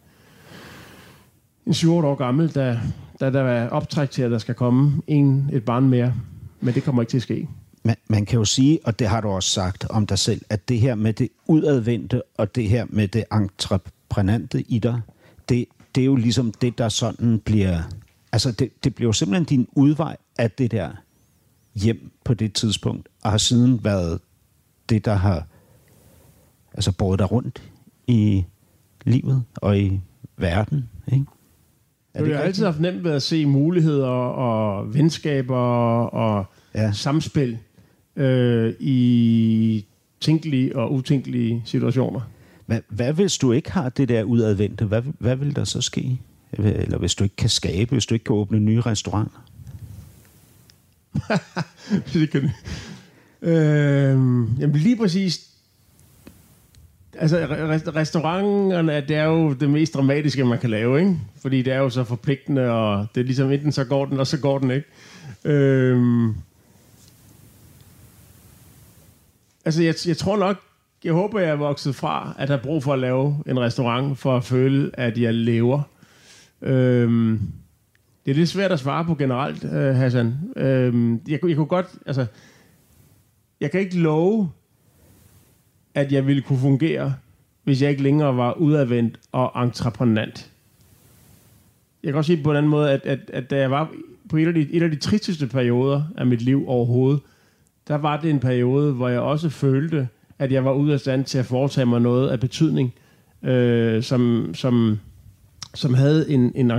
[1.65, 2.79] en 7 år gammel, da,
[3.19, 6.13] da der var optræk til, at der skal komme en, et barn mere.
[6.61, 7.47] Men det kommer ikke til at ske.
[7.83, 10.69] Man, man kan jo sige, og det har du også sagt om dig selv, at
[10.69, 15.01] det her med det udadvendte og det her med det entreprenante i dig,
[15.49, 17.79] det, det er jo ligesom det, der sådan bliver...
[18.31, 20.89] Altså, det, det bliver jo simpelthen din udvej af det der
[21.75, 24.19] hjem på det tidspunkt, og har siden været
[24.89, 25.47] det, der har
[26.73, 27.71] altså båret dig rundt
[28.07, 28.45] i
[29.05, 29.99] livet og i
[30.37, 31.25] verden, ikke?
[32.13, 35.57] Er det jeg har altid haft nemt ved at se muligheder og venskaber
[36.03, 36.91] og ja.
[36.91, 37.57] samspil
[38.15, 39.85] øh, i
[40.21, 42.21] tænkelige og utænkelige situationer.
[42.65, 44.85] Hvad, hvad hvis du ikke har det der udadvendte?
[44.85, 46.21] Hvad, hvad vil der så ske?
[46.53, 49.39] Eller hvis du ikke kan skabe, hvis du ikke kan åbne nye restauranter?
[52.13, 52.49] det kan
[53.41, 54.17] øh,
[54.59, 55.51] Jamen lige præcis
[57.19, 57.47] Altså,
[57.95, 61.17] restauranterne, det er jo det mest dramatiske, man kan lave, ikke?
[61.41, 64.27] Fordi det er jo så forpligtende, og det er ligesom enten så går den, og
[64.27, 64.87] så går den ikke.
[65.43, 66.35] Øhm,
[69.65, 70.57] altså, jeg, jeg tror nok,
[71.03, 74.37] jeg håber, jeg er vokset fra, at have brug for at lave en restaurant, for
[74.37, 75.81] at føle, at jeg lever.
[76.61, 77.41] Øhm,
[78.25, 80.33] det er lidt svært at svare på generelt, øh, Hassan.
[80.55, 82.25] Øhm, jeg, jeg kunne godt, altså,
[83.61, 84.49] jeg kan ikke love,
[85.95, 87.13] at jeg ville kunne fungere,
[87.63, 90.51] hvis jeg ikke længere var udadvendt og entreprenant.
[92.03, 93.91] Jeg kan også sige på en anden måde, at, at, at da jeg var
[94.29, 97.21] på et af, de, et af de tristeste perioder af mit liv overhovedet,
[97.87, 100.07] der var det en periode, hvor jeg også følte,
[100.39, 102.93] at jeg var ude af stand til at foretage mig noget af betydning,
[103.43, 104.99] øh, som, som,
[105.73, 106.71] som havde en, en,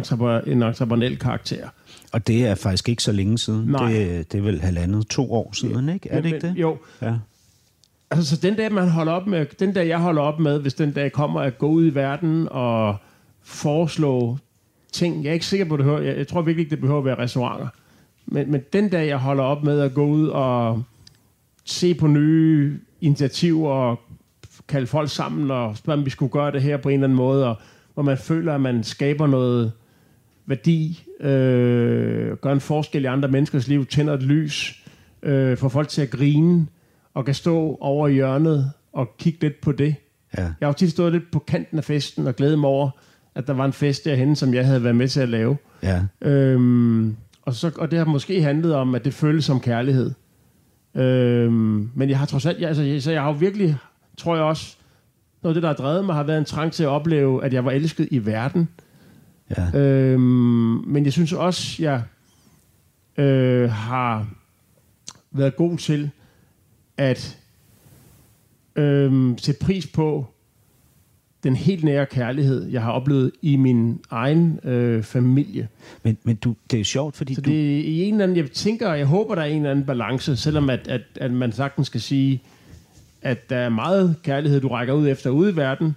[0.46, 1.68] en entreprenel karakter.
[2.12, 3.66] Og det er faktisk ikke så længe siden.
[3.66, 3.92] Nej.
[3.92, 6.08] Det, det er vel halvandet, to år siden, ikke?
[6.08, 6.56] Er det men, ikke det?
[6.56, 6.78] Jo.
[7.02, 7.14] Ja.
[8.10, 10.74] Altså, så den dag, man holder op med, den dag, jeg holder op med, hvis
[10.74, 12.96] den dag kommer at gå ud i verden og
[13.42, 14.38] foreslå
[14.92, 16.98] ting, jeg er ikke sikker på, det hører, jeg, jeg tror virkelig ikke, det behøver
[16.98, 17.68] at være restauranter.
[18.26, 20.82] Men, men den dag, jeg holder op med at gå ud og
[21.64, 24.00] se på nye initiativer og
[24.68, 27.16] kalde folk sammen og spørge, om vi skulle gøre det her på en eller anden
[27.16, 27.56] måde, og
[27.94, 29.72] hvor man føler, at man skaber noget
[30.46, 34.84] værdi, øh, gør en forskel i andre menneskers liv, tænder et lys,
[35.22, 36.66] øh, får folk til at grine,
[37.14, 39.94] og kan stå over hjørnet og kigge lidt på det.
[40.38, 40.42] Ja.
[40.42, 42.90] Jeg har jo tit stået lidt på kanten af festen og glædet mig over,
[43.34, 45.56] at der var en fest derhen, som jeg havde været med til at lave.
[45.82, 46.02] Ja.
[46.20, 50.10] Øhm, og, så, og det har måske handlet om, at det føles som kærlighed.
[50.94, 53.76] Øhm, men jeg har trods alt, jeg, altså, så jeg har jo virkelig,
[54.18, 54.76] tror jeg også,
[55.42, 57.52] noget af det, der har drevet mig, har været en trang til at opleve, at
[57.52, 58.68] jeg var elsket i verden.
[59.56, 59.78] Ja.
[59.78, 60.22] Øhm,
[60.86, 62.02] men jeg synes også, jeg
[63.24, 64.26] øh, har
[65.30, 66.10] været god til
[66.96, 67.38] at
[68.76, 70.26] øhm, sætte pris på
[71.42, 75.68] den helt nære kærlighed, jeg har oplevet i min egen øh, familie.
[76.02, 77.50] Men, men du, det er sjovt, fordi Så du...
[77.50, 79.86] det er i en eller anden, jeg tænker, jeg håber, der er en eller anden
[79.86, 82.42] balance, selvom at, at, at man sagtens skal sige,
[83.22, 85.96] at der er meget kærlighed, du rækker ud efter ude i verden,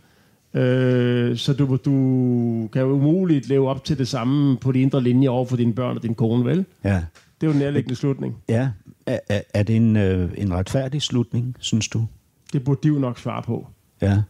[0.54, 5.04] øh, så du, du kan jo umuligt leve op til det samme på de indre
[5.04, 6.66] linjer over for dine børn og din kone, vel?
[6.84, 7.04] Ja.
[7.42, 8.36] Det er jo en nærliggende slutning.
[8.50, 8.70] Ja.
[9.06, 12.06] Er, er, er det en, øh, en retfærdig slutning, synes du?
[12.54, 13.68] Det burde de jo nok svare på.
[14.02, 14.22] Ja.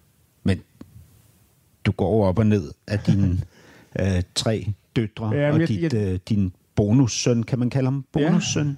[0.43, 0.61] Men
[1.85, 3.37] du går op og ned af dine
[3.99, 8.05] øh, tre døtre Ja, og jeg- dit, jeg- øh, din bonussøn, kan man kalde ham
[8.11, 8.77] bonussøn?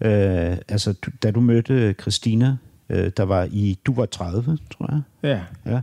[0.00, 0.50] Ja.
[0.52, 2.56] Øh, altså, du, da du mødte Christina,
[2.88, 5.02] øh, der var i, du var 30, tror jeg.
[5.22, 5.40] Ja,
[5.72, 5.80] Ja.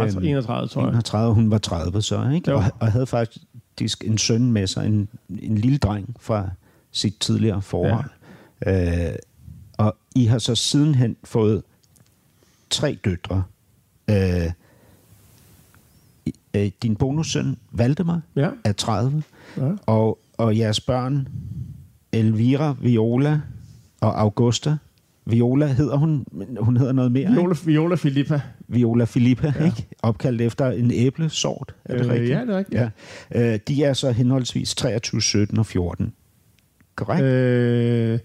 [0.00, 0.88] altså 31, tror jeg.
[0.88, 2.50] 31, hun var 30 så, ikke?
[2.50, 2.56] Jo.
[2.56, 6.50] Og, og havde faktisk en søn med sig, en, en lille dreng fra
[6.92, 8.10] sit tidligere forhold.
[8.66, 9.08] Ja.
[9.10, 9.16] Øh,
[9.78, 11.62] og I har så sidenhen fået
[12.70, 13.42] tre døtre.
[14.10, 14.50] Øh,
[16.54, 18.48] øh, din bonussøn Valdemar Ja.
[18.64, 19.22] er 30,
[19.56, 19.70] Ja.
[19.86, 21.28] og, og jeres børn
[22.12, 23.40] Elvira, Viola
[24.00, 24.76] og Augusta.
[25.26, 26.24] Viola hedder hun,
[26.60, 27.34] hun hedder noget mere, ikke?
[27.34, 28.40] Viola, Viola Filippa.
[28.68, 29.64] Viola Filippa, ja.
[29.64, 29.86] ikke?
[30.02, 31.74] opkaldt efter en æblesort.
[31.84, 32.30] Er det Øh, rigtigt?
[32.30, 32.82] ja, det er rigtigt.
[33.34, 33.52] Ja.
[33.52, 36.12] Øh, de er så henholdsvis 23, 17 og 14.
[36.96, 37.24] Korrekt?
[37.24, 38.18] Øh.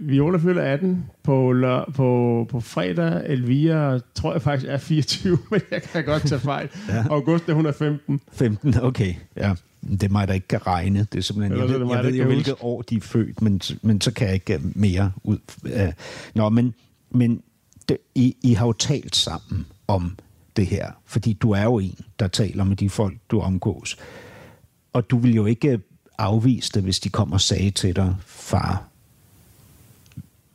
[0.00, 3.22] Øh, Viola fylder 18 på, lør, på, på fredag.
[3.26, 6.68] Elvira tror jeg faktisk er 24, men jeg kan godt tage fejl.
[6.88, 7.04] Ja.
[7.10, 8.20] August, hun er 15.
[8.32, 9.14] 15, okay.
[9.36, 9.54] Ja.
[9.90, 10.98] Det er mig, der ikke kan regne.
[11.12, 12.96] Det er simpelthen, Eller jeg er ved, det mig, jeg ved jo, hvilket år de
[12.96, 15.38] er født, men, men så kan jeg ikke øh, mere ud.
[15.64, 15.92] Øh,
[16.34, 16.74] Nå, men,
[17.10, 17.42] men
[17.88, 20.16] det, I, I har jo talt sammen om
[20.56, 23.96] det her, fordi du er jo en, der taler med de folk, du omgås.
[24.92, 25.80] Og du vil jo ikke
[26.18, 28.88] afvise det, hvis de kom og sagde til dig, far,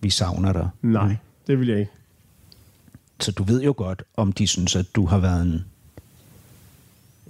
[0.01, 0.69] vi savner dig.
[0.81, 1.15] Nej,
[1.47, 1.91] det vil jeg ikke.
[3.19, 5.65] Så du ved jo godt, om de synes, at du har været en,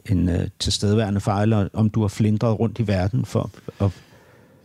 [0.06, 3.92] en uh, tilstedeværende far, eller om du har flindret rundt i verden for at...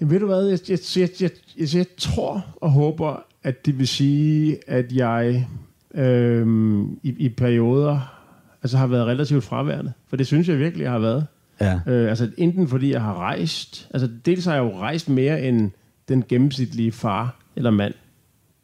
[0.00, 3.78] Jamen, ved du hvad, jeg, jeg, jeg, jeg, jeg, jeg tror og håber, at det
[3.78, 5.48] vil sige, at jeg
[5.94, 8.14] øhm, i, i perioder
[8.62, 9.92] altså har været relativt fraværende.
[10.08, 11.26] For det synes jeg virkelig, jeg har været.
[11.60, 11.80] Ja.
[11.86, 15.70] Øh, altså enten fordi jeg har rejst, altså dels har jeg jo rejst mere end
[16.08, 17.94] den gennemsnitlige far eller mand.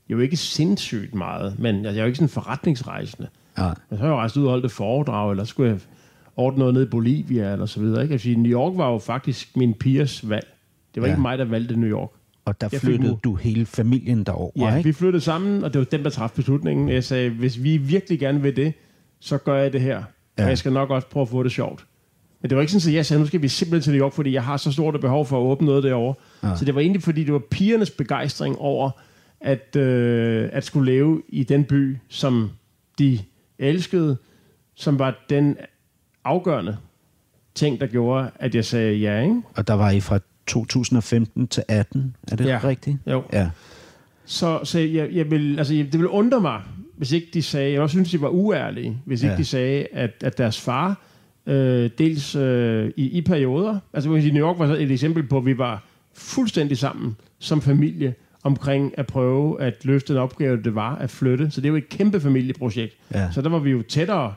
[0.09, 3.29] Jo ikke sindssygt meget, men altså, jeg er jo ikke sådan forretningsrejsende.
[3.59, 3.67] Ja.
[3.67, 5.79] Men så har jeg jo rejst ud og holdt et foredrag, eller skulle jeg
[6.37, 8.03] ordne noget ned i Bolivia, eller så videre.
[8.03, 8.13] Ikke?
[8.13, 10.47] Altså, New York var jo faktisk min pigers valg.
[10.95, 11.13] Det var Ja.
[11.13, 12.11] ikke mig, der valgte New York.
[12.45, 14.89] Og der Jeg flyttede du hele familien derover, Ja, ikke?
[14.89, 16.89] vi flyttede sammen, og det var dem, der træffede beslutningen.
[16.89, 18.73] Jeg sagde, hvis vi virkelig gerne vil det,
[19.21, 20.03] så gør jeg det her.
[20.39, 20.43] Ja.
[20.45, 21.87] Og jeg skal nok også prøve at få det sjovt.
[22.43, 24.13] Men det var ikke sådan, at jeg sagde, nu skal vi simpelthen til New York,
[24.13, 26.15] fordi jeg har så stort et behov for at åbne noget derovre.
[26.43, 26.57] Ja.
[26.57, 28.91] Så det var egentlig, fordi det var pigernes begejstring over
[29.41, 32.51] at, øh, at skulle leve i den by, som
[32.99, 33.19] de
[33.59, 34.17] elskede,
[34.75, 35.57] som var den
[36.25, 36.77] afgørende
[37.55, 39.43] ting, der gjorde, at jeg sagde ja, ikke?
[39.57, 42.61] Og der var I fra 2015 til 18, er det Ja.
[42.65, 42.97] rigtigt?
[43.07, 43.23] Jo.
[43.33, 43.51] Ja.
[44.25, 46.63] Så, så jeg, jeg vil, altså, det ville undre mig,
[46.97, 49.39] hvis ikke de sagde, jeg også synes, de var uærlige, hvis ikke Ja.
[49.39, 51.01] de sagde, at, at deres far,
[51.51, 55.39] øh, dels øh, i, i perioder, altså sige, New York var så et eksempel på,
[55.39, 55.85] at vi var
[56.15, 61.51] fuldstændig sammen som familie omkring at prøve at løfte den opgave, det var at flytte.
[61.51, 62.97] Så det er jo et kæmpe familieprojekt.
[63.15, 63.33] Ja.
[63.33, 64.35] Så der var vi jo tættere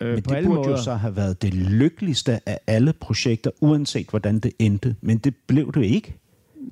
[0.00, 0.70] øh, Men på det alle burde måder.
[0.70, 4.96] jo så have været det lykkeligste af alle projekter, uanset hvordan det endte.
[5.00, 6.14] Men det blev det ikke.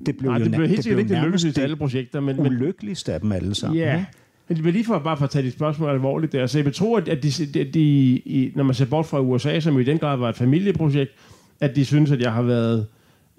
[0.05, 2.37] Det blev Nej, jo det blev helt sikkert ikke det lykkeligste af alle projekter, men,
[2.37, 3.79] men, ulykkeligste af dem alle sammen.
[3.79, 4.05] Ja?
[4.47, 6.47] Men lige for bare for at tage dit spørgsmål alvorligt der.
[6.47, 7.81] Så jeg vil tro, at de, de
[8.25, 11.11] i, når man ser bort fra USA, som i den grad var et familieprojekt,
[11.59, 12.87] at de synes, at jeg har været,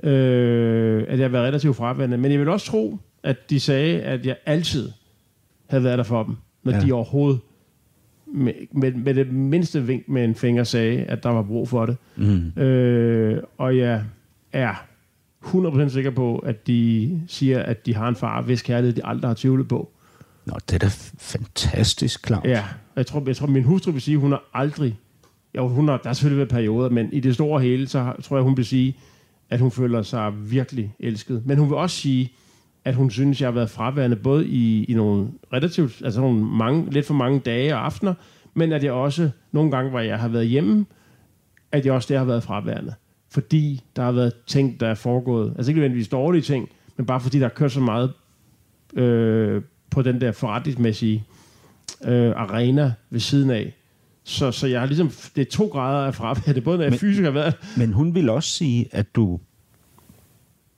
[0.02, 2.18] øh, at jeg har været relativt fraværende.
[2.18, 4.90] Men jeg vil også tro, at de sagde, at jeg altid
[5.66, 6.80] havde været der for dem, når ja.
[6.80, 7.40] de overhovedet
[8.26, 11.86] med, med, med det mindste vink med en finger sagde, at der var brug for
[11.86, 11.96] det.
[12.16, 12.62] Mm.
[12.62, 14.04] Øh, og jeg
[14.52, 14.74] er
[15.44, 19.28] 100% sikker på, at de siger, at de har en far, hvis kærlighed de aldrig
[19.28, 19.90] har tvivlet på.
[20.44, 22.44] Nå, det er da fantastisk, Claus.
[22.44, 24.98] Ja, og jeg tror, jeg tror min hustru vil sige, at hun har aldrig...
[25.56, 28.36] Jo, hun har, der har selvfølgelig været perioder, men i det store hele, så tror
[28.36, 28.96] jeg, hun vil sige,
[29.50, 31.42] at hun føler sig virkelig elsket.
[31.46, 32.32] Men hun vil også sige,
[32.84, 36.90] at hun synes, jeg har været fraværende, både i, i nogle relativt, altså nogle mange,
[36.90, 38.14] lidt for mange dage og aftener,
[38.54, 40.86] men at jeg også nogle gange, hvor jeg har været hjemme,
[41.72, 42.94] at jeg også der har været fraværende.
[43.30, 45.54] Fordi der har været ting, der er foregået.
[45.56, 48.12] Altså ikke nødvendigvis dårlige ting, men bare fordi der har kørt så meget
[48.94, 51.24] øh, på den der forretningsmæssige
[52.04, 53.74] øh, arena ved siden af.
[54.24, 56.40] Så, så jeg har ligesom, det er to grader af fravær.
[56.52, 59.14] Det er både, når jeg Men- fysisk har været, Men hun vil også sige, at
[59.16, 59.40] du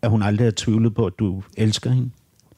[0.03, 2.11] at hun aldrig har tvivlet på, at du elsker hende.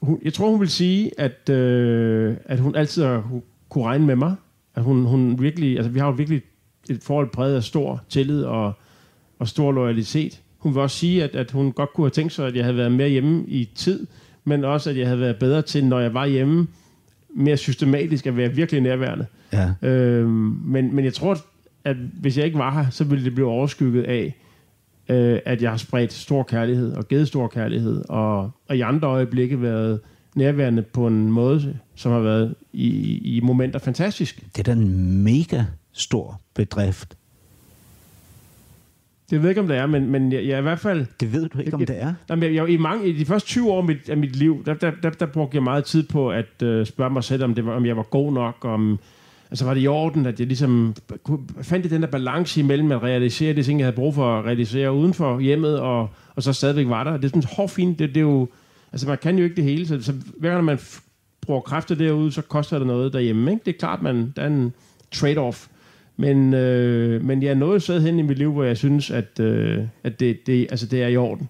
[0.02, 4.06] hun, jeg tror, hun vil sige, at, øh, at hun altid har hun, kunne regne
[4.06, 4.34] med mig.
[4.74, 6.42] At hun, hun virkelig, altså vi har jo virkelig
[6.90, 8.72] et forhold præget af stor tillid og,
[9.38, 10.40] og stor loyalitet.
[10.58, 12.76] Hun vil også sige, at, at hun godt kunne have tænkt sig, at jeg havde
[12.76, 14.06] været mere hjemme i tid,
[14.46, 16.66] men også, at jeg havde været bedre til, når jeg var hjemme,
[17.34, 19.26] mere systematisk at være virkelig nærværende.
[19.52, 19.88] Ja.
[19.88, 21.38] Øhm, men, men jeg tror,
[21.84, 24.36] at hvis jeg ikke var her, så ville det blive overskygget af,
[25.08, 29.08] øh, at jeg har spredt stor kærlighed og givet stor kærlighed, og, og i andre
[29.08, 30.00] øjeblikke været
[30.34, 34.46] nærværende på en måde, som har været i, i momenter fantastisk.
[34.56, 37.16] Det er da en mega stor bedrift.
[39.30, 41.06] Det ved jeg ikke, om det er, men, men jeg, jeg i hvert fald...
[41.20, 42.14] Det ved du ikke, om det er.
[42.30, 44.64] Jamen, jeg, jeg, i, mange, I de første 20 år af mit, af mit liv,
[44.66, 47.54] der, der, der, der brugte jeg meget tid på at øh, spørge mig selv, om,
[47.54, 48.98] det var, om jeg var god nok, om,
[49.50, 50.94] altså var det i orden, at jeg ligesom
[51.62, 54.92] fandt den der balance imellem at realisere det ting, jeg havde brug for at realisere
[54.92, 57.16] uden for hjemmet, og, og så stadigvæk var der.
[57.16, 58.48] Det er sådan hårdt fint, det, det er jo,
[58.92, 60.78] altså man kan jo ikke det hele, så, så hver gang man
[61.40, 63.62] bruger kræfter derude, så koster det noget derhjemme, ikke?
[63.66, 64.72] Det er klart, man, der er en
[65.14, 65.68] trade-off.
[66.16, 69.40] Men, øh, men jeg er nået sted hen i mit liv, hvor jeg synes, at,
[69.40, 71.48] øh, at det, det, altså det er i orden.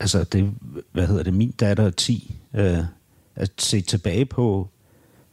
[0.00, 0.54] Altså, det,
[0.92, 2.34] hvad hedder det, min datter er 10.
[2.54, 2.78] Øh,
[3.36, 4.68] at se tilbage på,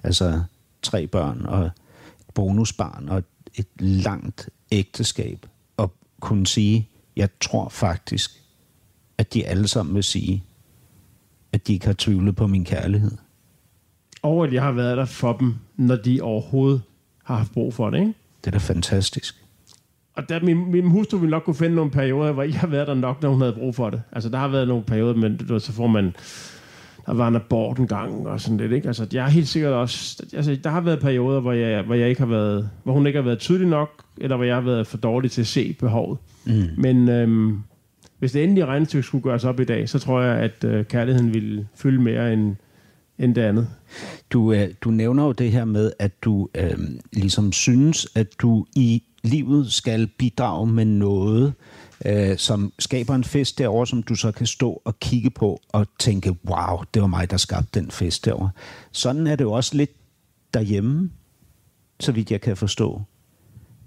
[0.04, 0.44] altså,
[0.82, 1.72] tre børn og et
[2.34, 3.24] bonusbarn og
[3.56, 5.46] et langt ægteskab,
[5.78, 8.32] og kunne sige, jeg tror faktisk,
[9.18, 10.44] at de alle sammen vil sige,
[11.52, 13.18] at de ikke har tvivlet på min kærlighed.
[14.24, 16.82] Og at jeg har været der for dem, når de overhovedet
[17.24, 18.00] har haft brug for det.
[18.00, 18.14] Ikke?
[18.42, 19.36] Det er da fantastisk.
[20.16, 22.88] Og der, min, min hustru ville nok kunne finde nogle perioder, hvor jeg har været
[22.88, 24.02] der nok, når hun havde brug for det.
[24.12, 26.16] Altså, der har været nogle perioder, men du så får man...
[27.06, 28.88] Der var en abort en gang, og sådan lidt, ikke?
[28.88, 30.24] Altså, jeg har helt sikkert også...
[30.34, 32.70] Altså, der har været perioder, hvor jeg, hvor jeg ikke har været...
[32.84, 35.42] Hvor hun ikke har været tydelig nok, eller hvor jeg har været for dårlig til
[35.42, 36.18] at se behovet.
[36.46, 36.64] Mm.
[36.78, 37.60] Men øhm,
[38.20, 41.34] hvis det endelige regnestykke skulle gøres op i dag, så tror jeg, at øh, kærligheden
[41.34, 42.56] ville fylde mere end,
[43.20, 43.68] end det andet.
[44.32, 46.78] Du, øh, du nævner jo det her med, at du øh,
[47.14, 51.54] ligesom synes, at du i livet skal bidrage med noget,
[52.06, 55.88] øh, som skaber en fest derovre, som du så kan stå og kigge på og
[56.00, 58.50] tænke, wow, det var mig, der skabte den fest derovre.
[58.92, 59.92] Sådan er det jo også lidt
[60.54, 61.12] derhjemme,
[62.00, 63.02] så vidt jeg kan forstå.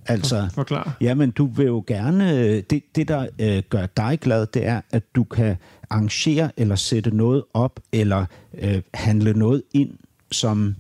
[0.09, 0.97] Altså, Forklar.
[1.01, 2.61] Jamen, du vil jo gerne...
[2.61, 5.57] Det, det der øh, gør dig glad, det er, at du kan
[5.91, 8.27] arrangere eller sætte noget op, eller
[8.59, 9.91] øh, handle noget ind,
[10.33, 10.75] som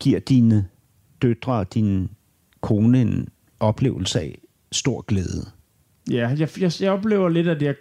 [0.00, 0.66] giver dine
[1.22, 2.10] døtre og din
[2.60, 3.28] kone en
[3.60, 4.38] oplevelse af
[4.72, 5.46] stor glæde.
[6.10, 7.74] Ja, jeg, jeg, jeg oplever lidt, at jeg,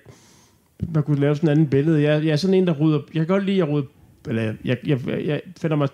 [0.93, 2.01] man kunne lave sådan en anden billede.
[2.01, 2.99] Jeg, jeg er sådan en, der rydder...
[3.13, 3.87] Jeg kan godt lide at rydde...
[4.27, 5.87] Eller jeg, jeg, jeg finder mig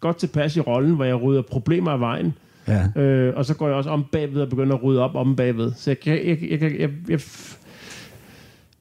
[0.00, 2.34] godt tilpas i rollen, hvor jeg rydder problemer af vejen.
[2.68, 3.02] Ja.
[3.02, 5.72] Øh, og så går jeg også om bagved og begynder at rydde op om bagved.
[5.76, 7.20] Så jeg, jeg, jeg, jeg, jeg, jeg, jeg,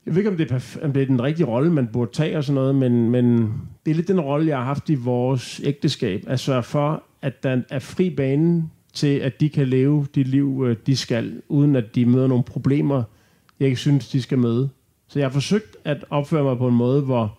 [0.06, 2.38] jeg ved ikke, om det, er, om det er den rigtige rolle, man burde tage
[2.38, 3.54] og sådan noget, men, men
[3.86, 6.24] det er lidt den rolle, jeg har haft i vores ægteskab.
[6.28, 10.64] At sørge for, at der er fri bane til, at de kan leve det liv,
[10.68, 13.04] øh, de skal, uden at de møder nogle problemer,
[13.60, 14.70] jeg ikke synes, de skal møde.
[15.08, 17.38] Så jeg har forsøgt at opføre mig på en måde, hvor,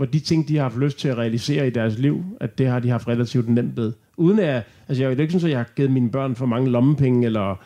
[0.00, 2.66] hvor de ting, de har haft lyst til at realisere i deres liv, at det
[2.66, 3.92] har de haft relativt nemt ved.
[4.16, 6.70] Uden at, altså jeg er ikke sådan, at jeg har givet mine børn for mange
[6.70, 7.56] lommepenge, eller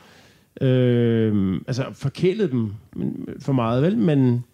[0.60, 2.72] øh, altså forkælet dem
[3.40, 3.98] for meget, vel?
[3.98, 4.44] Men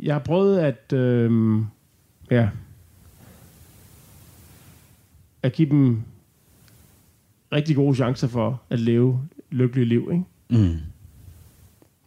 [0.00, 1.60] jeg har prøvet at, øh,
[2.30, 2.48] ja,
[5.42, 6.02] at give dem
[7.52, 10.62] rigtig gode chancer for at leve lykkelige liv, ikke?
[10.64, 10.78] Mm.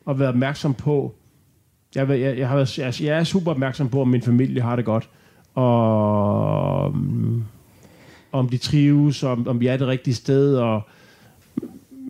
[0.06, 1.16] Og være opmærksom på,
[1.96, 4.76] jeg, jeg, jeg, har været, jeg, jeg er super opmærksom på, om min familie har
[4.76, 5.10] det godt,
[5.54, 7.44] og um,
[8.32, 10.82] om de trives, om, om vi er det rigtige sted, og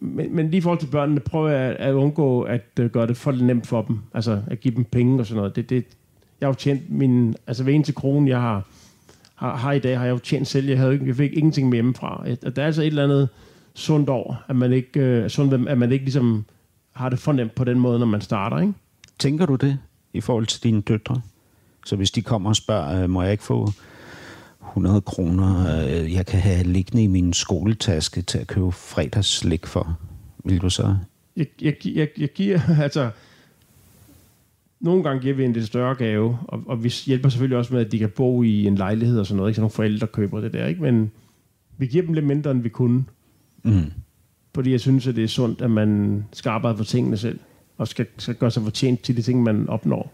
[0.01, 3.17] men, men lige i forhold til børnene, prøver jeg at undgå at uh, gøre det
[3.17, 3.99] for nemt for dem.
[4.13, 5.55] Altså at give dem penge og sådan noget.
[5.55, 5.85] Det, det,
[6.41, 8.63] jeg har jo tjent min, altså ved en til kronen, jeg har,
[9.35, 10.67] har, har i dag, har jeg jo tjent selv.
[10.67, 12.25] Jeg, havde, jeg fik ingenting med hjemmefra.
[12.45, 13.29] Og der er altså et eller andet
[13.73, 16.45] sundt over, at man ikke, uh, sundt, at man ikke ligesom
[16.91, 18.73] har det for nemt på den måde, når man starter, ikke?
[19.25, 19.79] Tænker du det
[20.13, 21.21] i forhold til dine døtre?
[21.85, 23.69] Så hvis de kommer og spørger, øh, må jeg ikke få
[24.61, 29.99] 100 kroner, øh, jeg kan have liggende i min skoletaske til at købe fredagslik for,
[30.43, 30.95] vil du så?
[31.35, 33.09] Jeg, jeg, jeg, jeg giver, altså,
[34.79, 37.85] nogle gange giver vi en lidt større gave, og, og vi hjælper selvfølgelig også med,
[37.85, 39.55] at de kan bo i en lejlighed og sådan noget, ikke?
[39.55, 40.81] Så nogle forældre køber det der, ikke?
[40.81, 41.11] Men
[41.77, 43.05] vi giver dem lidt mindre, end vi kunne.
[43.63, 43.91] Mm.
[44.55, 47.39] Fordi jeg synes, at det er sundt, at man skal arbejde for tingene selv
[47.77, 50.11] og skal, skal gøre sig fortjent til de ting, man opnår.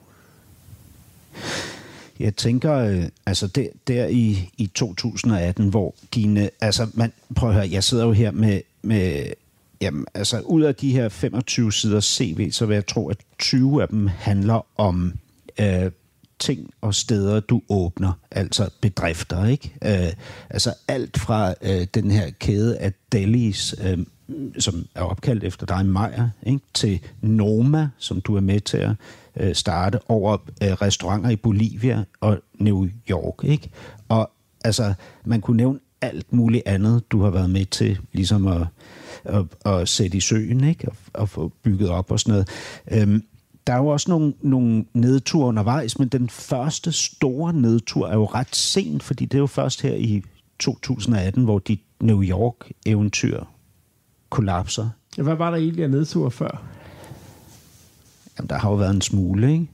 [2.19, 7.55] Jeg tænker, øh, altså der, der i, i 2018, hvor dine, altså man, prøv at
[7.55, 9.33] høre, jeg sidder jo her med, med
[9.81, 13.81] jamen, altså ud af de her 25 sider CV, så vil jeg tro, at 20
[13.81, 15.13] af dem handler om
[15.59, 15.91] øh,
[16.39, 19.73] ting og steder, du åbner, altså bedrifter, ikke?
[19.83, 20.13] Øh,
[20.49, 23.97] altså alt fra øh, den her kæde af delis, øh,
[24.59, 26.65] som er opkaldt efter dig, Maja, ikke?
[26.73, 28.91] til Noma, som du er med til at
[29.37, 33.43] øh, starte, over øh, restauranter i Bolivia og New York.
[33.43, 33.69] Ikke?
[34.09, 34.31] Og
[34.63, 34.93] altså,
[35.25, 38.67] man kunne nævne alt muligt andet, du har været med til, ligesom at,
[39.23, 40.89] at, at sætte i søen, ikke?
[40.89, 42.49] Og, og få bygget op og sådan noget.
[42.91, 43.23] Øhm,
[43.67, 48.25] der er jo også nogle, nogle nedture undervejs, men den første store nedtur er jo
[48.25, 50.23] ret sent, fordi det er jo først her i
[50.59, 53.43] 2018, hvor dit New York-eventyr
[54.31, 54.89] kollapser.
[55.17, 56.63] Ja, hvad var der egentlig af nedtur før?
[58.37, 59.67] Jamen, der har jo været en smule, ikke?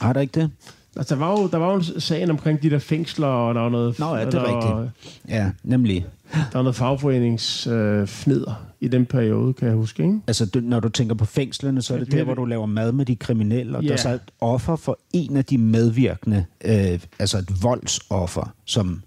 [0.00, 0.50] Har der ikke det?
[0.96, 3.68] Altså, der var jo, der var jo sagen omkring de der fængsler, og der var
[3.68, 3.98] noget...
[3.98, 5.12] Nå, ja, det er rigtigt.
[5.28, 6.06] Ja, nemlig.
[6.32, 10.20] Der var noget fagforeningsfnider øh, i den periode, kan jeg huske, ikke?
[10.26, 12.92] Altså, du, når du tænker på fængslerne, så er det der, hvor du laver mad
[12.92, 13.88] med de kriminelle, og ja.
[13.88, 19.02] der er så et offer for en af de medvirkende, øh, altså et voldsoffer, som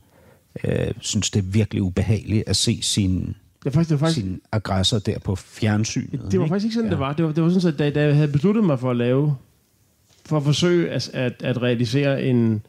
[0.64, 4.26] øh, synes, det er virkelig ubehageligt at se sin, det var faktisk, det var faktisk,
[4.26, 6.22] sin aggressor der på fjernsynet.
[6.32, 6.92] Det var faktisk ikke sådan, ja.
[6.92, 7.14] det var.
[7.14, 9.36] Det var, det var sådan, at da, da jeg havde besluttet mig for at lave,
[10.26, 12.62] for at forsøge at, at, at realisere en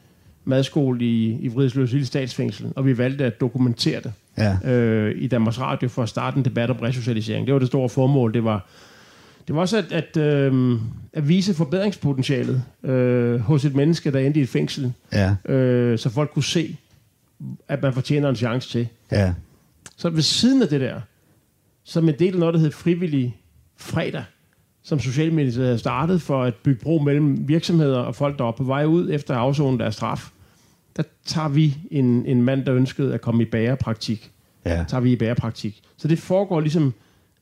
[0.44, 4.70] madskole i, i Vridsløs Statsfængsel, og vi valgte at dokumentere det ja.
[4.72, 7.46] øh, i Danmarks Radio for at starte en debat om resocialisering.
[7.46, 8.34] Det var det store formål.
[8.34, 8.66] Det var,
[9.48, 10.78] det var også at, at, øh,
[11.12, 15.52] at vise forbedringspotentialet øh, hos et menneske, der endte i et fængsel, ja.
[15.54, 16.76] øh, så folk kunne se,
[17.68, 18.88] at man fortjener en chance til.
[19.12, 19.32] Ja.
[20.00, 21.00] Så ved siden af det der,
[21.84, 23.40] som en del af noget, der hedder frivillig
[23.76, 24.24] fredag,
[24.82, 28.64] som Socialministeriet havde startet for at bygge bro mellem virksomheder og folk, der var på
[28.64, 30.30] vej ud efter afzonen deres straf,
[30.96, 34.32] der tager vi en, en mand, der ønskede at komme i bagerpraktik
[34.64, 34.84] Ja.
[34.88, 35.82] tager vi i bærepraktik.
[35.96, 36.94] Så det foregår ligesom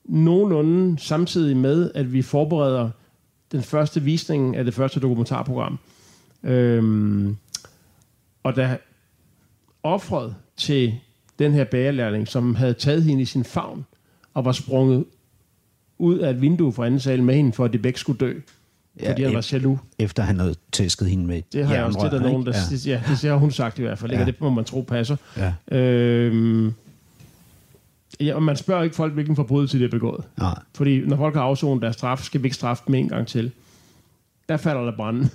[0.04, 2.90] nogenlunde samtidig med, at vi forbereder
[3.52, 5.78] den første visning af det første dokumentarprogram.
[6.42, 7.36] Øhm,
[8.42, 8.78] og da
[9.82, 10.94] offret til
[11.38, 13.84] den her bagerlærling, som havde taget hende i sin favn,
[14.34, 15.04] og var sprunget
[15.98, 18.34] ud af et vindue fra anden sal med hende, for at de begge skulle dø,
[19.02, 19.78] Ja, fordi han var jaloux.
[19.98, 22.52] Efter han havde tæsket hende med Det har jeg også, det er der nogen, der,
[22.86, 22.90] ja.
[22.90, 24.20] ja, det har hun sagt i hvert fald, ikke?
[24.20, 24.26] Ja.
[24.26, 25.16] og det må man tro passer.
[25.36, 25.76] Ja.
[25.78, 26.74] Øhm,
[28.20, 30.24] ja, og man spørger ikke folk, hvilken forbrydelse de har begået.
[30.38, 30.58] Nej.
[30.74, 33.50] Fordi når folk har afsonet deres straf, skal vi ikke straffe dem en gang til.
[34.48, 35.28] Der falder der brænde.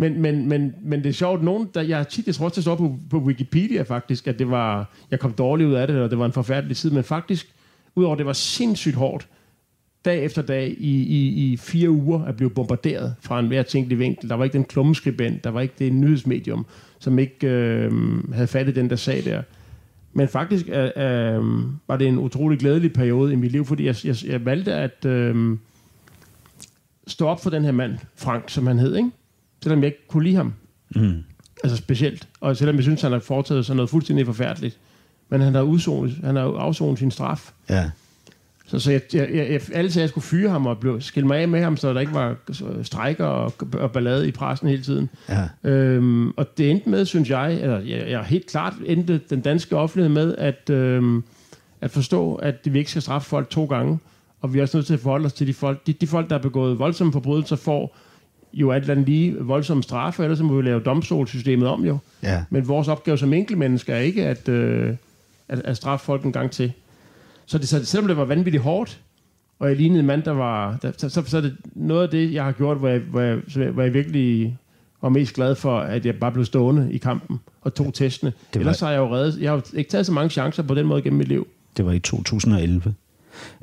[0.00, 2.64] Men, men, men, men det er sjovt, nogen, der, jeg tit, jeg tror også, det
[2.64, 6.10] står på, på Wikipedia faktisk, at det var, jeg kom dårligt ud af det, og
[6.10, 7.54] det var en forfærdelig tid, men faktisk,
[7.94, 9.28] udover at det var sindssygt hårdt,
[10.04, 13.98] dag efter dag i, i, i fire uger at blive bombarderet fra en hver tænkelig
[13.98, 14.28] vinkel.
[14.28, 16.66] Der var ikke den klummeskribent, der var ikke det nyhedsmedium,
[16.98, 17.92] som ikke øh,
[18.32, 19.42] havde fattet den der sag der.
[20.12, 21.42] Men faktisk øh, øh,
[21.88, 25.04] var det en utrolig glædelig periode i mit liv, fordi jeg, jeg, jeg valgte at
[25.04, 25.56] øh,
[27.06, 29.10] stå op for den her mand, Frank, som han hed, ikke?
[29.62, 30.54] Selvom jeg ikke kunne lide ham.
[30.96, 31.24] Mm.
[31.64, 32.28] Altså specielt.
[32.40, 34.78] Og selvom jeg synes, han har foretaget sig noget fuldstændig forfærdeligt.
[35.28, 37.52] Men han har, udsonet, han har afsonet sin straf.
[37.68, 37.90] Ja.
[38.66, 41.38] Så, så jeg, jeg, jeg, alle sagde, jeg skulle fyre ham og blev, skille mig
[41.38, 42.36] af med ham, så der ikke var
[42.82, 45.10] strækker og, og ballade i pressen hele tiden.
[45.28, 45.70] Ja.
[45.70, 49.76] Øhm, og det endte med, synes jeg, eller jeg, jeg helt klart endte den danske
[49.76, 51.24] offentlighed med, at, øhm,
[51.80, 53.98] at forstå, at vi ikke skal straffe folk to gange,
[54.40, 55.86] og vi er også nødt til at forholde os til de folk.
[55.86, 57.96] De, de folk, der har begået voldsomme forbrydelser, får
[58.52, 61.98] jo alt andet lige voldsomme straffe, ellers så må vi lave domstolssystemet om jo.
[62.22, 62.44] Ja.
[62.50, 64.94] Men vores opgave som enkeltmennesker er ikke at, øh,
[65.48, 66.72] at, at straffe folk en gang til.
[67.46, 69.00] Så, det, så selvom det var vanvittigt hårdt,
[69.58, 70.78] og jeg lignede en mand, der var...
[70.82, 73.20] Der, så, så, så er det noget af det, jeg har gjort, hvor jeg, hvor,
[73.20, 73.38] jeg,
[73.70, 74.56] hvor jeg virkelig
[75.02, 78.30] var mest glad for, at jeg bare blev stående i kampen og tog testene.
[78.30, 79.40] Det var- Ellers har jeg jo reddet...
[79.42, 81.46] Jeg har ikke taget så mange chancer på den måde gennem mit liv.
[81.76, 82.94] Det var i 2011.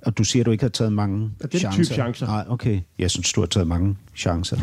[0.01, 1.84] Og du siger, at du ikke har taget mange Ja, det er chancer.
[1.84, 2.25] type chancer.
[2.25, 2.80] Nej, okay.
[2.99, 4.57] Jeg synes, du har taget mange chancer.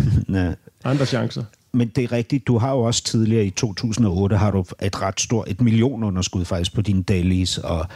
[0.84, 1.42] Andre chancer.
[1.72, 5.20] Men det er rigtigt, du har jo også tidligere i 2008 har du et ret
[5.20, 7.86] stort, et millionunderskud faktisk på dine dailies og,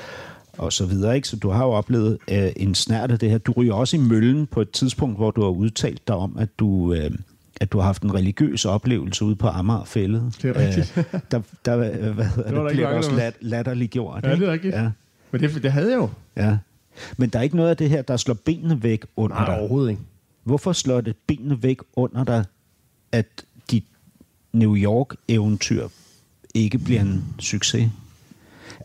[0.59, 1.29] og så videre, ikke?
[1.29, 3.39] Så du har jo oplevet øh, en snært af det her.
[3.39, 6.49] Du ryger også i møllen på et tidspunkt, hvor du har udtalt dig om, at
[6.59, 7.11] du, øh,
[7.61, 10.33] at du har haft en religiøs oplevelse ude på Amagerfællet.
[10.43, 10.95] Det er rigtigt.
[10.97, 14.25] Øh, der, der, hvad hedder der det, ikke bliver også der- lat, latterligt gjort.
[14.25, 14.75] Ja, det er rigtigt.
[14.75, 14.91] Ja,
[15.31, 16.09] Men det, det havde jeg jo.
[16.37, 16.57] ja.
[17.17, 19.59] Men der er ikke noget af det her, der slår benene væk under Nej, dig.
[19.59, 20.03] overhovedet ikke.
[20.45, 22.45] Hvorfor slår det benene væk under dig,
[23.13, 23.27] at
[23.71, 23.85] dit
[24.53, 25.89] New York-eventyr
[26.55, 27.91] ikke bliver en succes?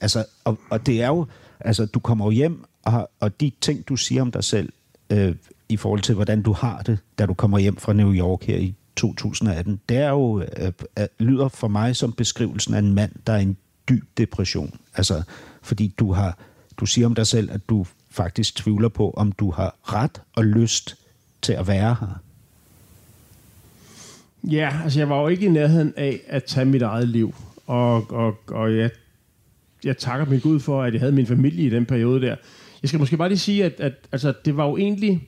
[0.01, 1.25] Altså, og, og det er jo,
[1.59, 4.73] altså, du kommer jo hjem, og, og de ting, du siger om dig selv,
[5.09, 5.35] øh,
[5.69, 8.57] i forhold til, hvordan du har det, da du kommer hjem fra New York her
[8.57, 13.11] i 2018, det er jo, øh, øh, lyder for mig som beskrivelsen af en mand,
[13.27, 13.57] der er i en
[13.89, 14.79] dyb depression.
[14.95, 15.23] Altså,
[15.61, 16.37] fordi du har,
[16.77, 20.45] du siger om dig selv, at du faktisk tvivler på, om du har ret og
[20.45, 20.95] lyst
[21.41, 22.19] til at være her.
[24.43, 27.35] Ja, altså jeg var jo ikke i nærheden af at tage mit eget liv.
[27.67, 28.89] Og, og, og jeg,
[29.83, 32.35] jeg takker min Gud for, at jeg havde min familie i den periode der.
[32.81, 35.27] Jeg skal måske bare lige sige, at, at altså, det var jo egentlig...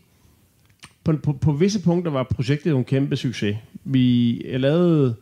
[1.04, 3.58] På, på, på visse punkter var projektet jo en kæmpe succes.
[3.84, 5.16] Vi jeg lavede...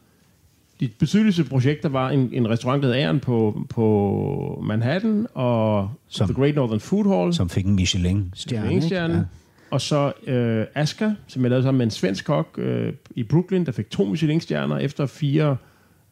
[0.83, 6.27] De betydeligste projekter var en, en restaurant, der hed Æren på, på Manhattan, og Som-
[6.27, 7.33] The Great Northern Food Hall.
[7.33, 9.13] Som fik en Michelin-stjerne.
[9.13, 9.23] Ja.
[9.71, 13.65] Og så øh, Aska, som jeg lavede sammen med en svensk kok øh, i Brooklyn,
[13.65, 15.57] der fik to Michelin-stjerner efter fire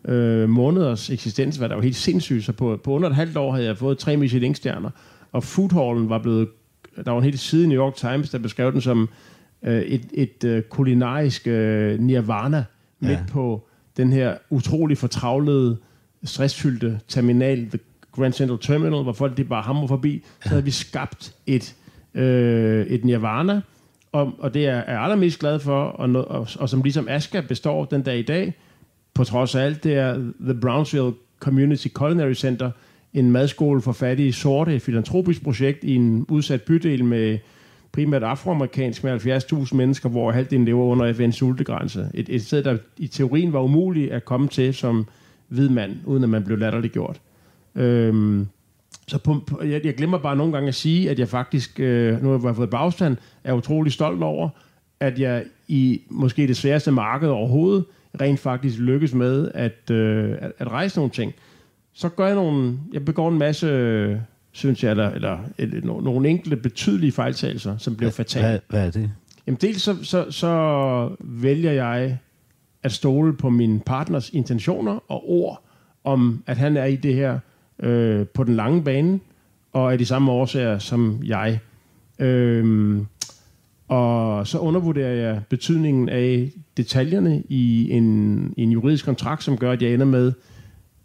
[0.06, 2.46] øh, måneders eksistens, hvad der var helt sindssygt.
[2.46, 4.90] Så på, på under et halvt år havde jeg fået tre Michelin-stjerner.
[5.32, 6.48] Og foodhallen var blevet...
[7.06, 9.10] Der var en hel side i New York Times, der beskrev den som
[9.64, 12.64] øh, et, et øh, kulinarisk øh, nirvana
[13.00, 13.20] midt Ja.
[13.32, 13.68] på
[13.98, 15.78] den her utrolig fortravlede,
[16.24, 17.80] stressfyldte terminal, The
[18.12, 20.24] Grand Central Terminal, hvor folk de bare hammer forbi.
[20.44, 21.76] Så havde vi skabt et,
[22.14, 23.62] øh, et nirvana,
[24.12, 27.42] og, og det er jeg allermest glad for, og, no, og, og som ligesom Aska
[27.42, 28.54] består den dag i dag,
[29.14, 32.72] på trods af alt, det er The Brownsville Community Culinary Center,
[33.14, 37.38] en madskole for fattige sorte, et filantropisk projekt i en udsat bydel med
[37.92, 42.10] primært afroamerikansk med 70.000 mennesker, hvor halvdelen lever under FN's sultegrænse.
[42.14, 45.08] Et, et sted, der i teorien var umuligt at komme til som
[45.48, 47.22] hvid mand, uden at man blev latterliggjort.
[47.76, 48.48] Øhm,
[49.08, 52.24] så på, på, jeg, jeg glemmer bare nogle gange at sige, at jeg faktisk, øh,
[52.24, 54.50] nu har jeg fået bagstand, er utrolig stolt over,
[55.00, 57.86] at jeg i måske det sværeste marked overhovedet,
[58.22, 61.34] rent faktisk lykkes med at, øh, at, at rejse nogle ting.
[61.94, 64.18] Så gør jeg nogle, jeg begår en masse, øh,
[64.52, 68.48] synes jeg, eller, eller, eller no- nogle enkelte betydelige fejltagelser, som blev fatale.
[68.48, 69.12] Hvad, hvad er det?
[69.48, 72.18] Jamen dels så, så, så vælger jeg
[72.84, 75.64] at stole på min partners intentioner og ord
[76.04, 77.40] om, at han er i det her
[77.80, 79.20] øh, på den lange bane,
[79.74, 81.60] og af de samme årsager som jeg.
[82.20, 83.06] Øhm,
[83.88, 89.72] og så undervurderer jeg betydningen af detaljerne i en, i en juridisk kontrakt, som gør,
[89.72, 90.34] at jeg ender med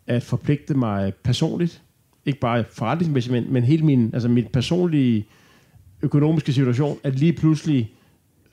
[0.06, 1.82] at forpligte mig personligt,
[2.26, 5.26] ikke bare forretningsmæssigt, men, men hele min, altså min personlige
[6.02, 7.92] økonomiske situation, at lige pludselig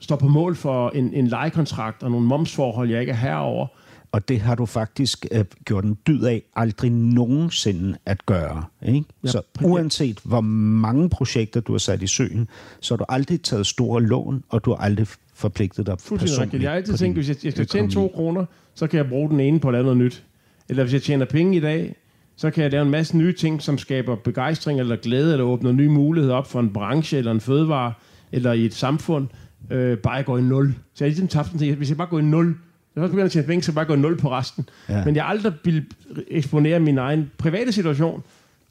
[0.00, 3.66] står på mål for en, en lejekontrakt og nogle momsforhold, jeg ikke er herover.
[4.12, 8.64] Og det har du faktisk øh, gjort en dyd af aldrig nogensinde at gøre.
[8.82, 9.04] Ikke?
[9.24, 12.48] Ja, så uanset hvor mange projekter du har sat i søen,
[12.80, 16.62] så har du aldrig taget store lån, og du har aldrig forpligtet dig personligt.
[16.62, 18.44] Jeg har altid tænkt, hvis jeg, jeg skal tjene to kroner,
[18.74, 20.24] så kan jeg bruge den ene på at lave noget nyt.
[20.68, 21.94] Eller hvis jeg tjener penge i dag,
[22.36, 25.72] så kan jeg lave en masse nye ting, som skaber begejstring eller glæde, eller åbner
[25.72, 27.92] nye muligheder op for en branche, eller en fødevare,
[28.32, 29.28] eller i et samfund,
[29.70, 30.74] øh, bare jeg går i nul.
[30.94, 32.46] Så jeg ligesom tabt den hvis jeg bare går i nul,
[32.94, 34.68] jeg har også begyndt at tjene penge, så bare gå i nul på resten.
[34.88, 35.04] Ja.
[35.04, 35.84] Men jeg aldrig ville
[36.28, 38.22] eksponere min egen private situation,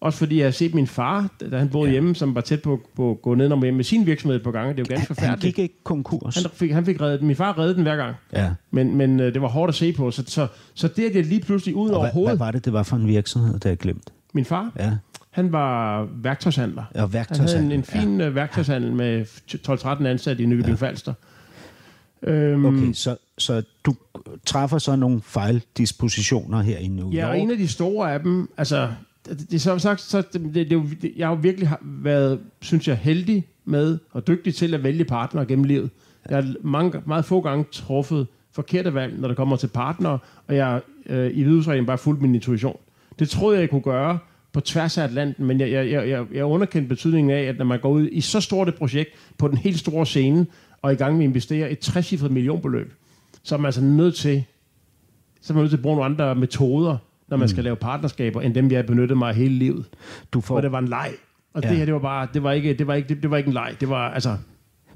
[0.04, 1.92] også fordi jeg har set min far, da han boede ja.
[1.92, 4.74] hjemme, som var tæt på, på at gå ned og med sin virksomhed på gange.
[4.74, 5.44] Det er jo ganske forfærdeligt.
[5.44, 6.36] Han gik ikke konkurs.
[6.36, 8.16] Han fik, han fik reddet Min far reddede den hver gang.
[8.34, 8.52] Ja.
[8.72, 10.12] Men, men øh, det var hårdt at se på.
[10.12, 12.38] Så, så, så det, at jeg lige pludselig ud og over hvad, hovedet...
[12.38, 14.14] Hvad var det, det var for en virksomhed, der jeg glemt?
[14.34, 14.72] Min far?
[14.80, 14.92] Ja.
[15.32, 16.84] Han var værktøjshandler.
[16.96, 17.56] Ja, værktøjshandler.
[17.56, 18.28] Han havde en, en fin ja.
[18.28, 19.26] Øh, værktøjshandel med
[19.70, 20.88] 12-13 ansatte i Nykøbing ja.
[20.88, 21.14] Falster.
[22.24, 23.96] Øhm, okay, så, så du
[24.46, 27.14] træffer så nogle fejldispositioner her i New York?
[27.14, 28.90] Ja, og en af de store af dem, altså,
[29.26, 30.70] det, det, som sagt, så det, det,
[31.02, 35.06] det, jeg har jo virkelig været, synes jeg, heldig med og dygtig til at vælge
[35.06, 35.90] partner gennem livet.
[36.30, 40.18] Jeg har mange, meget få gange truffet forkerte valg, når det kommer til partner,
[40.48, 42.78] og jeg øh, i vidusreglen bare fulgt min intuition.
[43.20, 44.20] Det troede jeg, jeg kunne gøre
[44.54, 47.80] på tværs af Atlanten, men jeg, jeg, jeg, jeg underkendte betydningen af, at når man
[47.80, 50.46] går ud i så stort et projekt på den helt store scene,
[50.82, 52.94] og er i gang med at investere et 60 millionbeløb,
[53.44, 54.44] så er man altså nødt til,
[55.42, 56.98] så er man nødt til at bruge nogle andre metoder,
[57.28, 57.48] når man mm.
[57.48, 59.86] skal lave partnerskaber, end dem, jeg har benyttet mig hele livet.
[60.34, 60.56] Du får...
[60.56, 61.12] Og det var en leg.
[61.54, 61.70] Og ja.
[61.70, 63.48] det her, det var bare, det var ikke, det var ikke, det, det var ikke
[63.48, 63.76] en leg.
[63.80, 64.38] Det var, altså...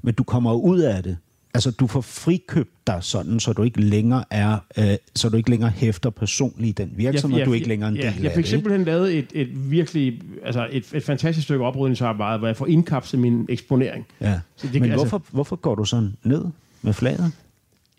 [0.02, 1.16] Men du kommer ud af det.
[1.54, 5.50] Altså, du får frikøbt dig sådan, så du ikke længere er, øh, så du ikke
[5.50, 8.22] længere hæfter personligt i den virksomhed, og du er ikke længere en ja, del jeg,
[8.22, 12.48] jeg fik det, simpelthen lavet et, et virkelig, altså et, et fantastisk stykke oprydningsarbejde, hvor
[12.48, 14.06] jeg får indkapslet min eksponering.
[14.20, 14.40] Ja.
[14.56, 16.44] Så det, Men altså, hvorfor, hvorfor går du sådan ned
[16.82, 17.32] med flaget?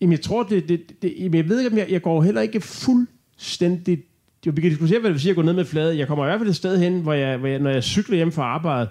[0.01, 2.41] Jamen, jeg tror, det, det, det jamen, jeg ved ikke, om jeg, jeg går heller
[2.41, 4.01] ikke fuldstændigt
[4.46, 5.98] jo, vi kan diskutere, hvad det vil sige at gå ned med flade.
[5.98, 8.16] Jeg kommer i hvert fald et sted hen, hvor jeg, hvor jeg når jeg cykler
[8.16, 8.90] hjem fra arbejde,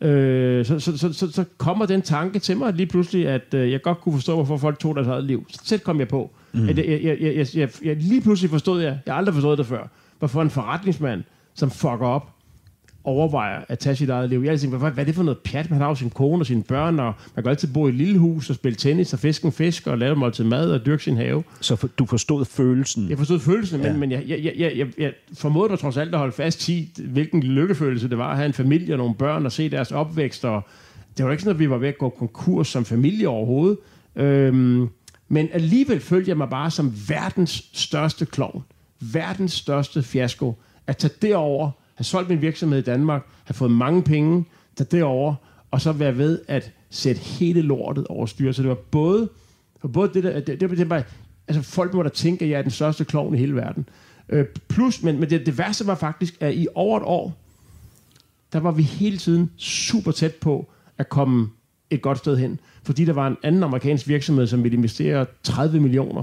[0.00, 3.72] øh, så, så, så, så, så kommer den tanke til mig lige pludselig, at øh,
[3.72, 5.46] jeg godt kunne forstå, hvorfor folk tog deres eget liv.
[5.48, 6.30] Så selv kom jeg på.
[6.52, 6.68] Mm.
[6.68, 9.58] At jeg, jeg, jeg, jeg, jeg, jeg, lige pludselig forstod jeg, jeg har aldrig forstået
[9.58, 11.24] det før, hvorfor en forretningsmand,
[11.54, 12.30] som fucker op,
[13.08, 14.42] overvejer at tage sit eget liv.
[14.42, 15.70] Jeg tænker, hvad, hvad er det for noget pjat?
[15.70, 17.94] Man har jo sin kone og sine børn, og man kan altid bo i et
[17.94, 20.86] lille hus og spille tennis og fiske en fisk og lave mål til mad og
[20.86, 21.44] dyrke sin have.
[21.60, 23.10] Så for, du forstod følelsen?
[23.10, 23.90] Jeg forstod følelsen, ja.
[23.90, 26.90] men, men jeg, jeg, jeg, jeg, jeg formåede mig trods alt at holde fast i,
[27.04, 30.44] hvilken lykkefølelse det var at have en familie og nogle børn og se deres opvækst.
[30.44, 30.62] Og
[31.16, 33.78] det var ikke sådan, at vi var ved at gå konkurs som familie overhovedet.
[34.16, 34.88] Øhm,
[35.28, 38.64] men alligevel følte jeg mig bare som verdens største klovn.
[39.00, 40.54] Verdens største fiasko.
[40.86, 44.44] At tage derover have solgt min virksomhed i Danmark, have fået mange penge,
[44.78, 45.34] der derover
[45.70, 48.52] og så være ved at sætte hele lortet over styr.
[48.52, 49.28] Så det var både,
[49.80, 51.02] for både det der, det, det, det var,
[51.48, 53.88] altså folk må da tænke, at jeg er den største klovn i hele verden.
[54.28, 57.36] Øh, plus, men, men det, det værste var faktisk, at i over et år,
[58.52, 60.68] der var vi hele tiden super tæt på
[60.98, 61.48] at komme
[61.90, 62.60] et godt sted hen.
[62.82, 66.22] Fordi der var en anden amerikansk virksomhed, som ville investere 30 millioner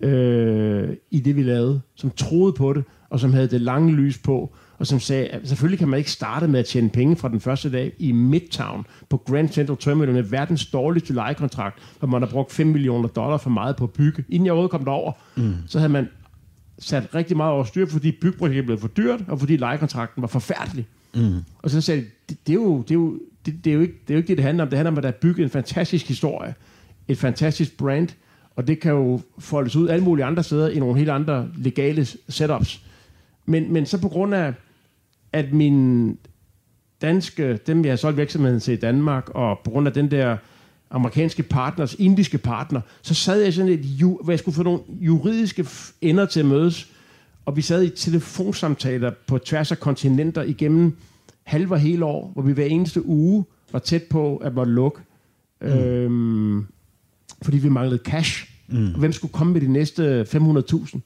[0.00, 2.84] øh, i det, vi lavede, som troede på det,
[3.14, 6.10] og som havde det lange lys på, og som sagde, at selvfølgelig kan man ikke
[6.10, 10.14] starte med at tjene penge fra den første dag i Midtown på Grand Central Terminal
[10.14, 13.90] med verdens dårligste lejekontrakt, hvor man har brugt 5 millioner dollar for meget på at
[13.90, 14.24] bygge.
[14.28, 15.54] Inden jeg overhovedet kom derover, mm.
[15.66, 16.08] så havde man
[16.78, 20.86] sat rigtig meget over styr, fordi byggeprojektet blev for dyrt, og fordi lejekontrakten var forfærdelig.
[21.14, 21.38] Mm.
[21.58, 23.80] Og så sagde de, det, det, er jo, det, er jo, det, det, er jo
[23.80, 24.70] ikke, det er jo ikke det, det handler om.
[24.70, 26.54] Det handler om, at der er bygget en fantastisk historie,
[27.08, 28.08] et fantastisk brand,
[28.56, 32.06] og det kan jo foldes ud alle mulige andre steder i nogle helt andre legale
[32.28, 32.84] setups.
[33.46, 34.52] Men, men så på grund af,
[35.32, 36.18] at min
[37.02, 40.36] danske, dem jeg har solgt virksomheden til i Danmark, og på grund af den der
[40.90, 45.66] amerikanske partners, indiske partner, så sad jeg sådan et, hvor jeg skulle få nogle juridiske
[46.00, 46.88] ender til at mødes,
[47.44, 50.96] og vi sad i telefonsamtaler på tværs af kontinenter igennem
[51.42, 55.00] halv og hele år, hvor vi hver eneste uge var tæt på at måtte lukke,
[55.60, 55.66] mm.
[55.66, 56.66] øhm,
[57.42, 58.50] fordi vi manglede cash.
[58.68, 58.86] Mm.
[58.86, 60.98] Og hvem skulle komme med de næste 500.000?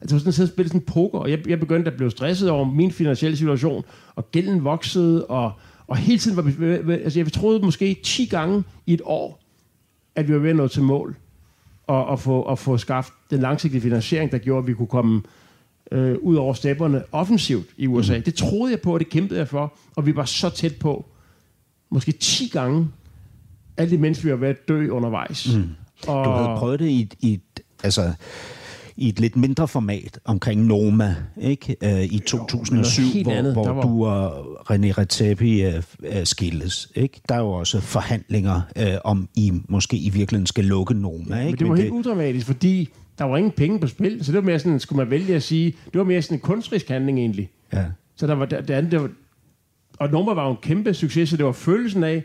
[0.00, 2.92] Altså, sådan at spille sådan poker, og jeg, jeg begyndte at blive stresset over min
[2.92, 3.84] finansielle situation,
[4.14, 5.52] og gælden voksede, og,
[5.86, 9.40] og hele tiden var vi, altså jeg troede måske 10 gange i et år,
[10.14, 11.16] at vi var ved at nå til mål,
[11.86, 15.22] og, og, få, og få skaffet den langsigtede finansiering, der gjorde, at vi kunne komme
[15.92, 18.16] øh, ud over stepperne offensivt i USA.
[18.16, 18.22] Mm.
[18.22, 21.06] Det troede jeg på, og det kæmpede jeg for, og vi var så tæt på,
[21.90, 22.88] måske 10 gange,
[23.76, 25.56] alt imens vi var ved at dø undervejs.
[25.56, 25.68] Mm.
[26.06, 26.24] Og...
[26.24, 27.40] Du havde prøvet det i, i
[27.82, 28.12] altså,
[28.96, 31.76] i et lidt mindre format omkring Noma, ikke?
[31.84, 33.82] Uh, I 2007, jo, hvor, hvor var...
[33.82, 36.88] du og René Redzepi uh, uh, skilles.
[36.94, 37.20] Ikke?
[37.28, 41.16] Der er jo også forhandlinger uh, om, I måske i virkeligheden skal lukke Noma.
[41.18, 41.50] Ikke?
[41.50, 41.98] Men det var Men helt det...
[41.98, 42.88] udramatisk, fordi
[43.18, 45.42] der var ingen penge på spil, så det var mere sådan, skulle man vælge at
[45.42, 47.50] sige, det var mere sådan en kunstrisk handling egentlig.
[47.72, 47.84] Ja.
[48.16, 49.10] Så der var det, det andet, det var,
[49.98, 52.24] og Noma var jo en kæmpe succes, så det var følelsen af,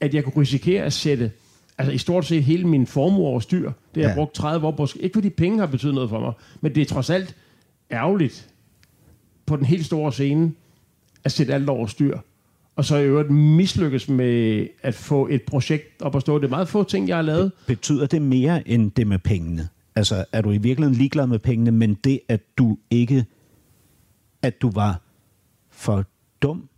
[0.00, 1.30] at jeg kunne risikere at sætte
[1.78, 3.72] altså i stort set hele min formue over styr.
[3.94, 4.08] Det har ja.
[4.08, 4.86] jeg brugt 30 år på.
[5.00, 7.36] Ikke fordi penge har betydet noget for mig, men det er trods alt
[7.90, 8.48] ærgerligt
[9.46, 10.52] på den helt store scene
[11.24, 12.18] at sætte alt over styr.
[12.76, 16.38] Og så i øvrigt mislykkes med at få et projekt op at stå.
[16.38, 17.52] Det er meget få ting, jeg har lavet.
[17.66, 19.68] Betyder det mere end det med pengene?
[19.96, 23.24] Altså, er du i virkeligheden ligeglad med pengene, men det, at du ikke...
[24.42, 25.00] At du var
[25.70, 26.04] for
[26.42, 26.68] dum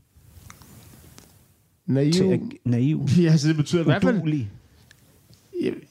[1.86, 2.12] Naiv.
[2.12, 3.08] Til at, naiv.
[3.22, 3.96] Ja, så det betyder Udulig.
[3.96, 4.46] i hvert fald...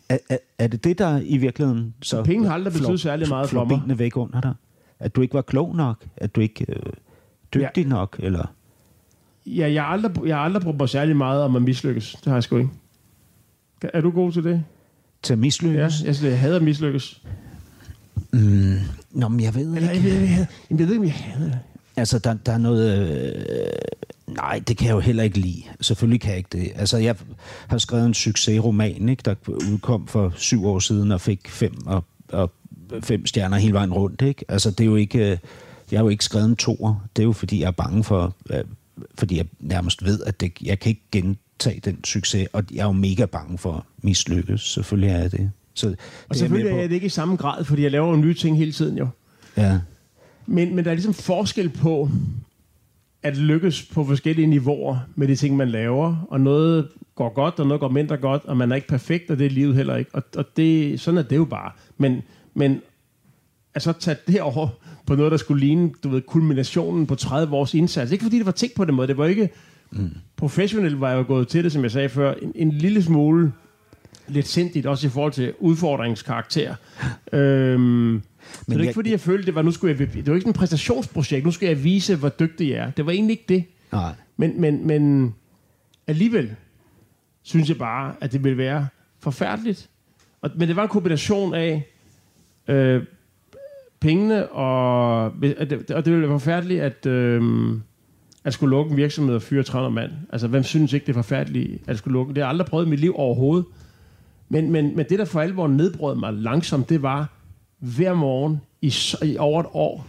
[0.09, 2.23] Er, er, er det det, der i virkeligheden så...
[2.23, 3.99] Penge har aldrig betydet særlig meget for mig.
[3.99, 4.53] væk under dig?
[4.99, 6.05] At du ikke var klog nok?
[6.17, 6.75] At du ikke øh,
[7.53, 7.89] dygtig ja.
[7.89, 8.15] nok?
[8.19, 8.53] Eller?
[9.45, 12.11] Ja, jeg har, aldrig, jeg har aldrig brugt mig særlig meget om at mislykkes.
[12.11, 12.69] Det har jeg sgu ikke.
[13.81, 14.63] Er du god til det?
[15.21, 16.03] Til at mislykkes?
[16.03, 17.21] Ja, jeg, jeg hader at mislykkes.
[18.31, 18.75] Mm,
[19.11, 19.87] nå, men jeg ved ikke.
[19.87, 21.59] Jeg, jeg, jeg, jeg, jeg ved ikke, om jeg hader det.
[21.95, 23.09] Altså, der, der er noget...
[23.09, 23.71] Øh,
[24.41, 25.63] nej, det kan jeg jo heller ikke lide.
[25.81, 26.71] Selvfølgelig kan jeg ikke det.
[26.75, 27.15] Altså, jeg
[27.67, 32.03] har skrevet en succesroman, ikke, der udkom for syv år siden og fik fem og,
[32.31, 32.51] og
[33.03, 34.21] fem stjerner hele vejen rundt.
[34.21, 34.45] Ikke?
[34.47, 35.31] Altså, det er jo ikke...
[35.31, 35.37] Øh,
[35.91, 37.07] jeg har jo ikke skrevet en toer.
[37.15, 38.35] Det er jo, fordi jeg er bange for...
[38.49, 38.63] Øh,
[39.17, 42.85] fordi jeg nærmest ved, at det, jeg kan ikke gentage den succes, og jeg er
[42.85, 44.61] jo mega bange for at mislykkes.
[44.61, 45.51] Selvfølgelig er jeg det.
[45.73, 45.95] Så og
[46.29, 48.57] det selvfølgelig er, er det ikke i samme grad, fordi jeg laver jo nye ting
[48.57, 49.07] hele tiden jo.
[49.57, 49.79] Ja.
[50.45, 52.09] Men, men der er ligesom forskel på
[53.23, 56.27] at lykkes på forskellige niveauer med de ting, man laver.
[56.29, 59.39] Og noget går godt, og noget går mindre godt, og man er ikke perfekt, og
[59.39, 60.11] det er livet heller ikke.
[60.13, 61.71] Og, og det, sådan er det jo bare.
[61.97, 62.21] Men,
[62.53, 62.81] men
[63.75, 64.67] altså tage det over
[65.05, 68.11] på noget, der skulle ligne du ved, kulminationen på 30 års indsats.
[68.11, 69.07] Ikke fordi det var tænkt på den måde.
[69.07, 69.49] Det var ikke...
[69.91, 70.09] Mm.
[70.37, 73.51] Professionelt var jeg jo gået til det, som jeg sagde før, en, en lille smule
[74.29, 76.75] lidt sindigt, også i forhold til udfordringskarakter.
[77.33, 78.21] øhm,
[78.51, 80.49] så det er ikke fordi, jeg følte, det var, nu skulle jeg, det var ikke
[80.49, 82.91] et præstationsprojekt, nu skal jeg vise, hvor dygtig jeg er.
[82.91, 83.63] Det var egentlig ikke det.
[83.91, 84.11] Nej.
[84.37, 85.33] Men, men, men
[86.07, 86.55] alligevel
[87.41, 88.87] synes jeg bare, at det ville være
[89.19, 89.89] forfærdeligt.
[90.41, 91.87] Og, men det var en kombination af
[92.67, 93.03] øh,
[93.99, 97.71] pengene, og, og, det, og det ville være forfærdeligt, at, øh,
[98.43, 100.11] at skulle lukke en virksomhed og fyre 300 mand.
[100.31, 102.29] Altså, hvem synes ikke, det er forfærdeligt, at skulle lukke?
[102.33, 103.65] Det har jeg aldrig prøvet i mit liv overhovedet.
[104.49, 107.29] Men, men, men det, der for alvor nedbrød mig langsomt, det var,
[107.79, 108.93] hver morgen i,
[109.23, 110.07] i over et år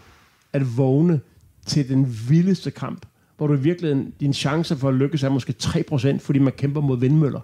[0.52, 1.20] at vågne
[1.66, 5.54] til den vildeste kamp, hvor du i virkeligheden, dine chancer for at lykkes er måske
[5.62, 7.40] 3%, fordi man kæmper mod vindmøller.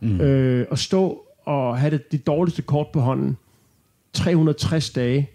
[0.00, 0.20] Mm.
[0.20, 3.36] Øh, og stå og have det, de dårligste kort på hånden,
[4.12, 5.30] 360 dage,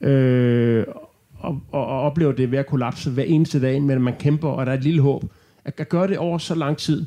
[0.00, 0.84] øh,
[1.38, 4.66] og, og, og opleve det ved at kollapse hver eneste dag, men man kæmper, og
[4.66, 5.24] der er et lille håb.
[5.64, 7.06] At gøre det over så lang tid.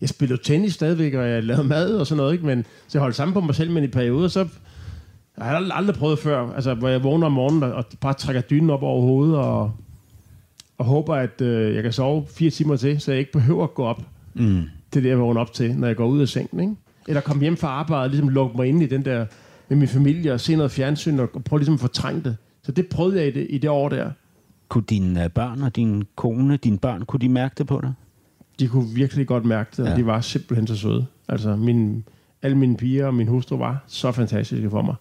[0.00, 2.46] Jeg spillede tennis stadigvæk, og jeg lavede mad og sådan noget, ikke?
[2.46, 4.48] Men, så jeg holdt sammen på mig selv, men i perioder, så
[5.38, 8.70] jeg har aldrig prøvet før, altså, hvor jeg vågner om morgenen og bare trækker dynen
[8.70, 9.72] op over hovedet og,
[10.78, 13.74] og håber, at øh, jeg kan sove fire timer til, så jeg ikke behøver at
[13.74, 14.02] gå op
[14.34, 14.62] mm.
[14.90, 16.60] til det, jeg vågner op til, når jeg går ud af sengen.
[16.60, 16.74] Ikke?
[17.08, 19.26] Eller komme hjem fra arbejde og ligesom lukke mig ind i den der
[19.68, 22.36] med min familie og se noget fjernsyn og, og prøve ligesom at fortrænge det.
[22.62, 24.10] Så det prøvede jeg i det, i det år der.
[24.68, 27.92] Kunne dine øh, børn og din kone, dine børn, kunne de mærke det på dig?
[28.58, 29.96] De kunne virkelig godt mærke det, og ja.
[29.96, 31.06] de var simpelthen så søde.
[31.28, 32.04] Altså, min,
[32.42, 34.94] alle mine piger og min hustru var så fantastiske for mig.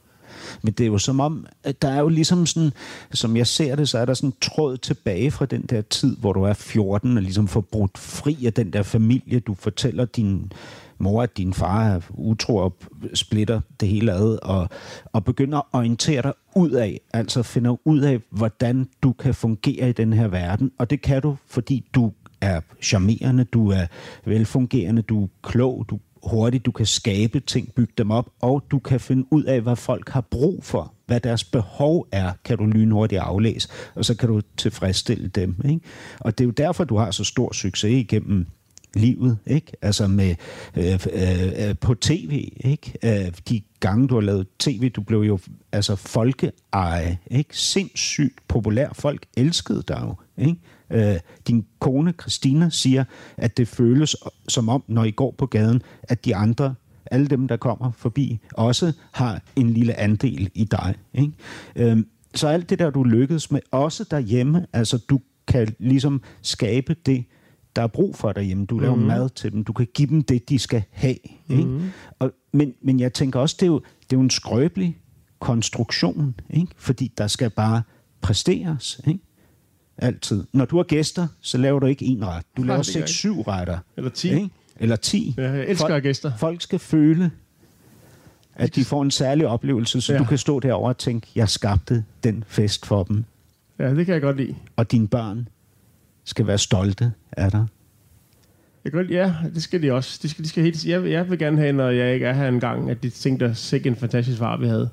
[0.62, 2.72] Men det er jo som om, at der er jo ligesom sådan,
[3.14, 6.18] som jeg ser det, så er der sådan en tråd tilbage fra den der tid,
[6.18, 9.40] hvor du er 14 og ligesom får brudt fri af den der familie.
[9.40, 10.52] Du fortæller din
[10.98, 12.76] mor, at din far er utro og
[13.14, 14.70] splitter det hele ad, og,
[15.14, 19.90] og begynder at orientere dig ud af, altså finder ud af, hvordan du kan fungere
[19.90, 20.72] i den her verden.
[20.78, 23.86] Og det kan du, fordi du er charmerende, du er
[24.26, 28.80] velfungerende, du er klog, du hurtig du kan skabe ting, bygge dem op, og du
[28.80, 30.94] kan finde ud af, hvad folk har brug for.
[31.06, 35.56] Hvad deres behov er, kan du lynhurtigt aflæse, og så kan du tilfredsstille dem.
[35.66, 35.82] Ikke?
[36.20, 38.48] Og det er jo derfor, du har så stor succes igennem
[38.94, 39.72] livet, ikke?
[39.82, 40.36] Altså med
[40.78, 42.94] øh, øh, øh på tv, ikke?
[43.04, 45.40] Øh, de gange du har lavet tv, du blev jo
[45.72, 47.58] altså folkeeje, ikke?
[47.58, 48.90] Sindssygt populær.
[48.94, 50.60] Folk elskede dig jo, ikke?
[50.90, 51.16] Øh,
[51.48, 53.04] din kone, Christina, siger,
[53.38, 54.16] at det føles
[54.48, 56.76] som om, når I går på gaden, at de andre,
[57.12, 60.96] alle dem, der kommer forbi, også har en lille andel i dig.
[61.14, 61.32] Ikke?
[61.76, 61.98] Øh,
[62.36, 67.26] så alt det der, du lykkedes med, også derhjemme, altså du kan ligesom skabe det,
[67.76, 68.66] der er brug for derhjemme.
[68.66, 69.02] Du laver mm.
[69.02, 71.18] mad til dem, du kan give dem det, de skal have.
[71.50, 71.66] Ikke?
[71.66, 71.90] Mm.
[72.20, 74.98] Og, men, men jeg tænker også, det er jo, det er jo en skrøbelig
[75.40, 76.72] konstruktion, ikke?
[76.78, 77.82] fordi der skal bare
[78.22, 79.02] præsteres.
[79.08, 79.20] Ikke?
[79.98, 80.44] Altid.
[80.54, 82.46] Når du har gæster, så laver du ikke en ret.
[82.58, 83.80] Du laver seks, syv retter.
[83.98, 84.34] Eller ti.
[84.34, 84.50] Ikke?
[84.80, 85.34] Eller ti.
[85.38, 86.32] Ja, jeg elsker folk, gæster.
[86.38, 87.32] Folk skal føle,
[88.56, 90.20] at de får en særlig oplevelse, så ja.
[90.20, 93.24] du kan stå derovre og tænke, jeg skabte den fest for dem.
[93.80, 94.56] Ja, det kan jeg godt lide.
[94.76, 95.48] Og dine børn
[96.24, 97.66] skal være stolte af dig.
[98.84, 100.20] Jeg kan, ja, det skal de også.
[100.22, 102.48] De skal, de skal helt, jeg, jeg vil gerne have, når jeg ikke er her
[102.48, 104.90] engang, at de tænker, sikke en fantastisk far, vi havde.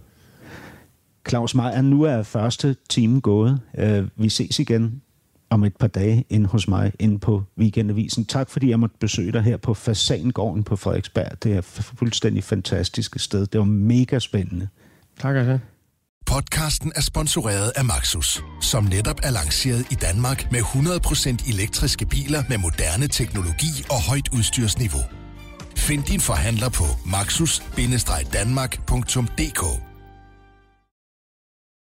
[1.28, 3.60] Claus Meier, nu er første time gået.
[3.82, 5.02] Uh, vi ses igen
[5.50, 8.24] om et par dage ind hos mig inde på Weekendavisen.
[8.24, 11.42] Tak fordi jeg måtte besøge dig her på Fasangården på Frederiksberg.
[11.42, 13.46] Det er et fuldstændig fantastisk sted.
[13.46, 14.68] Det var mega spændende.
[15.20, 15.58] Tak, altså.
[16.26, 22.42] Podcasten er sponsoreret af Maxus, som netop er lanceret i Danmark med 100% elektriske biler
[22.48, 25.02] med moderne teknologi og højt udstyrsniveau.
[25.76, 29.91] Find din forhandler på maxus-danmark.dk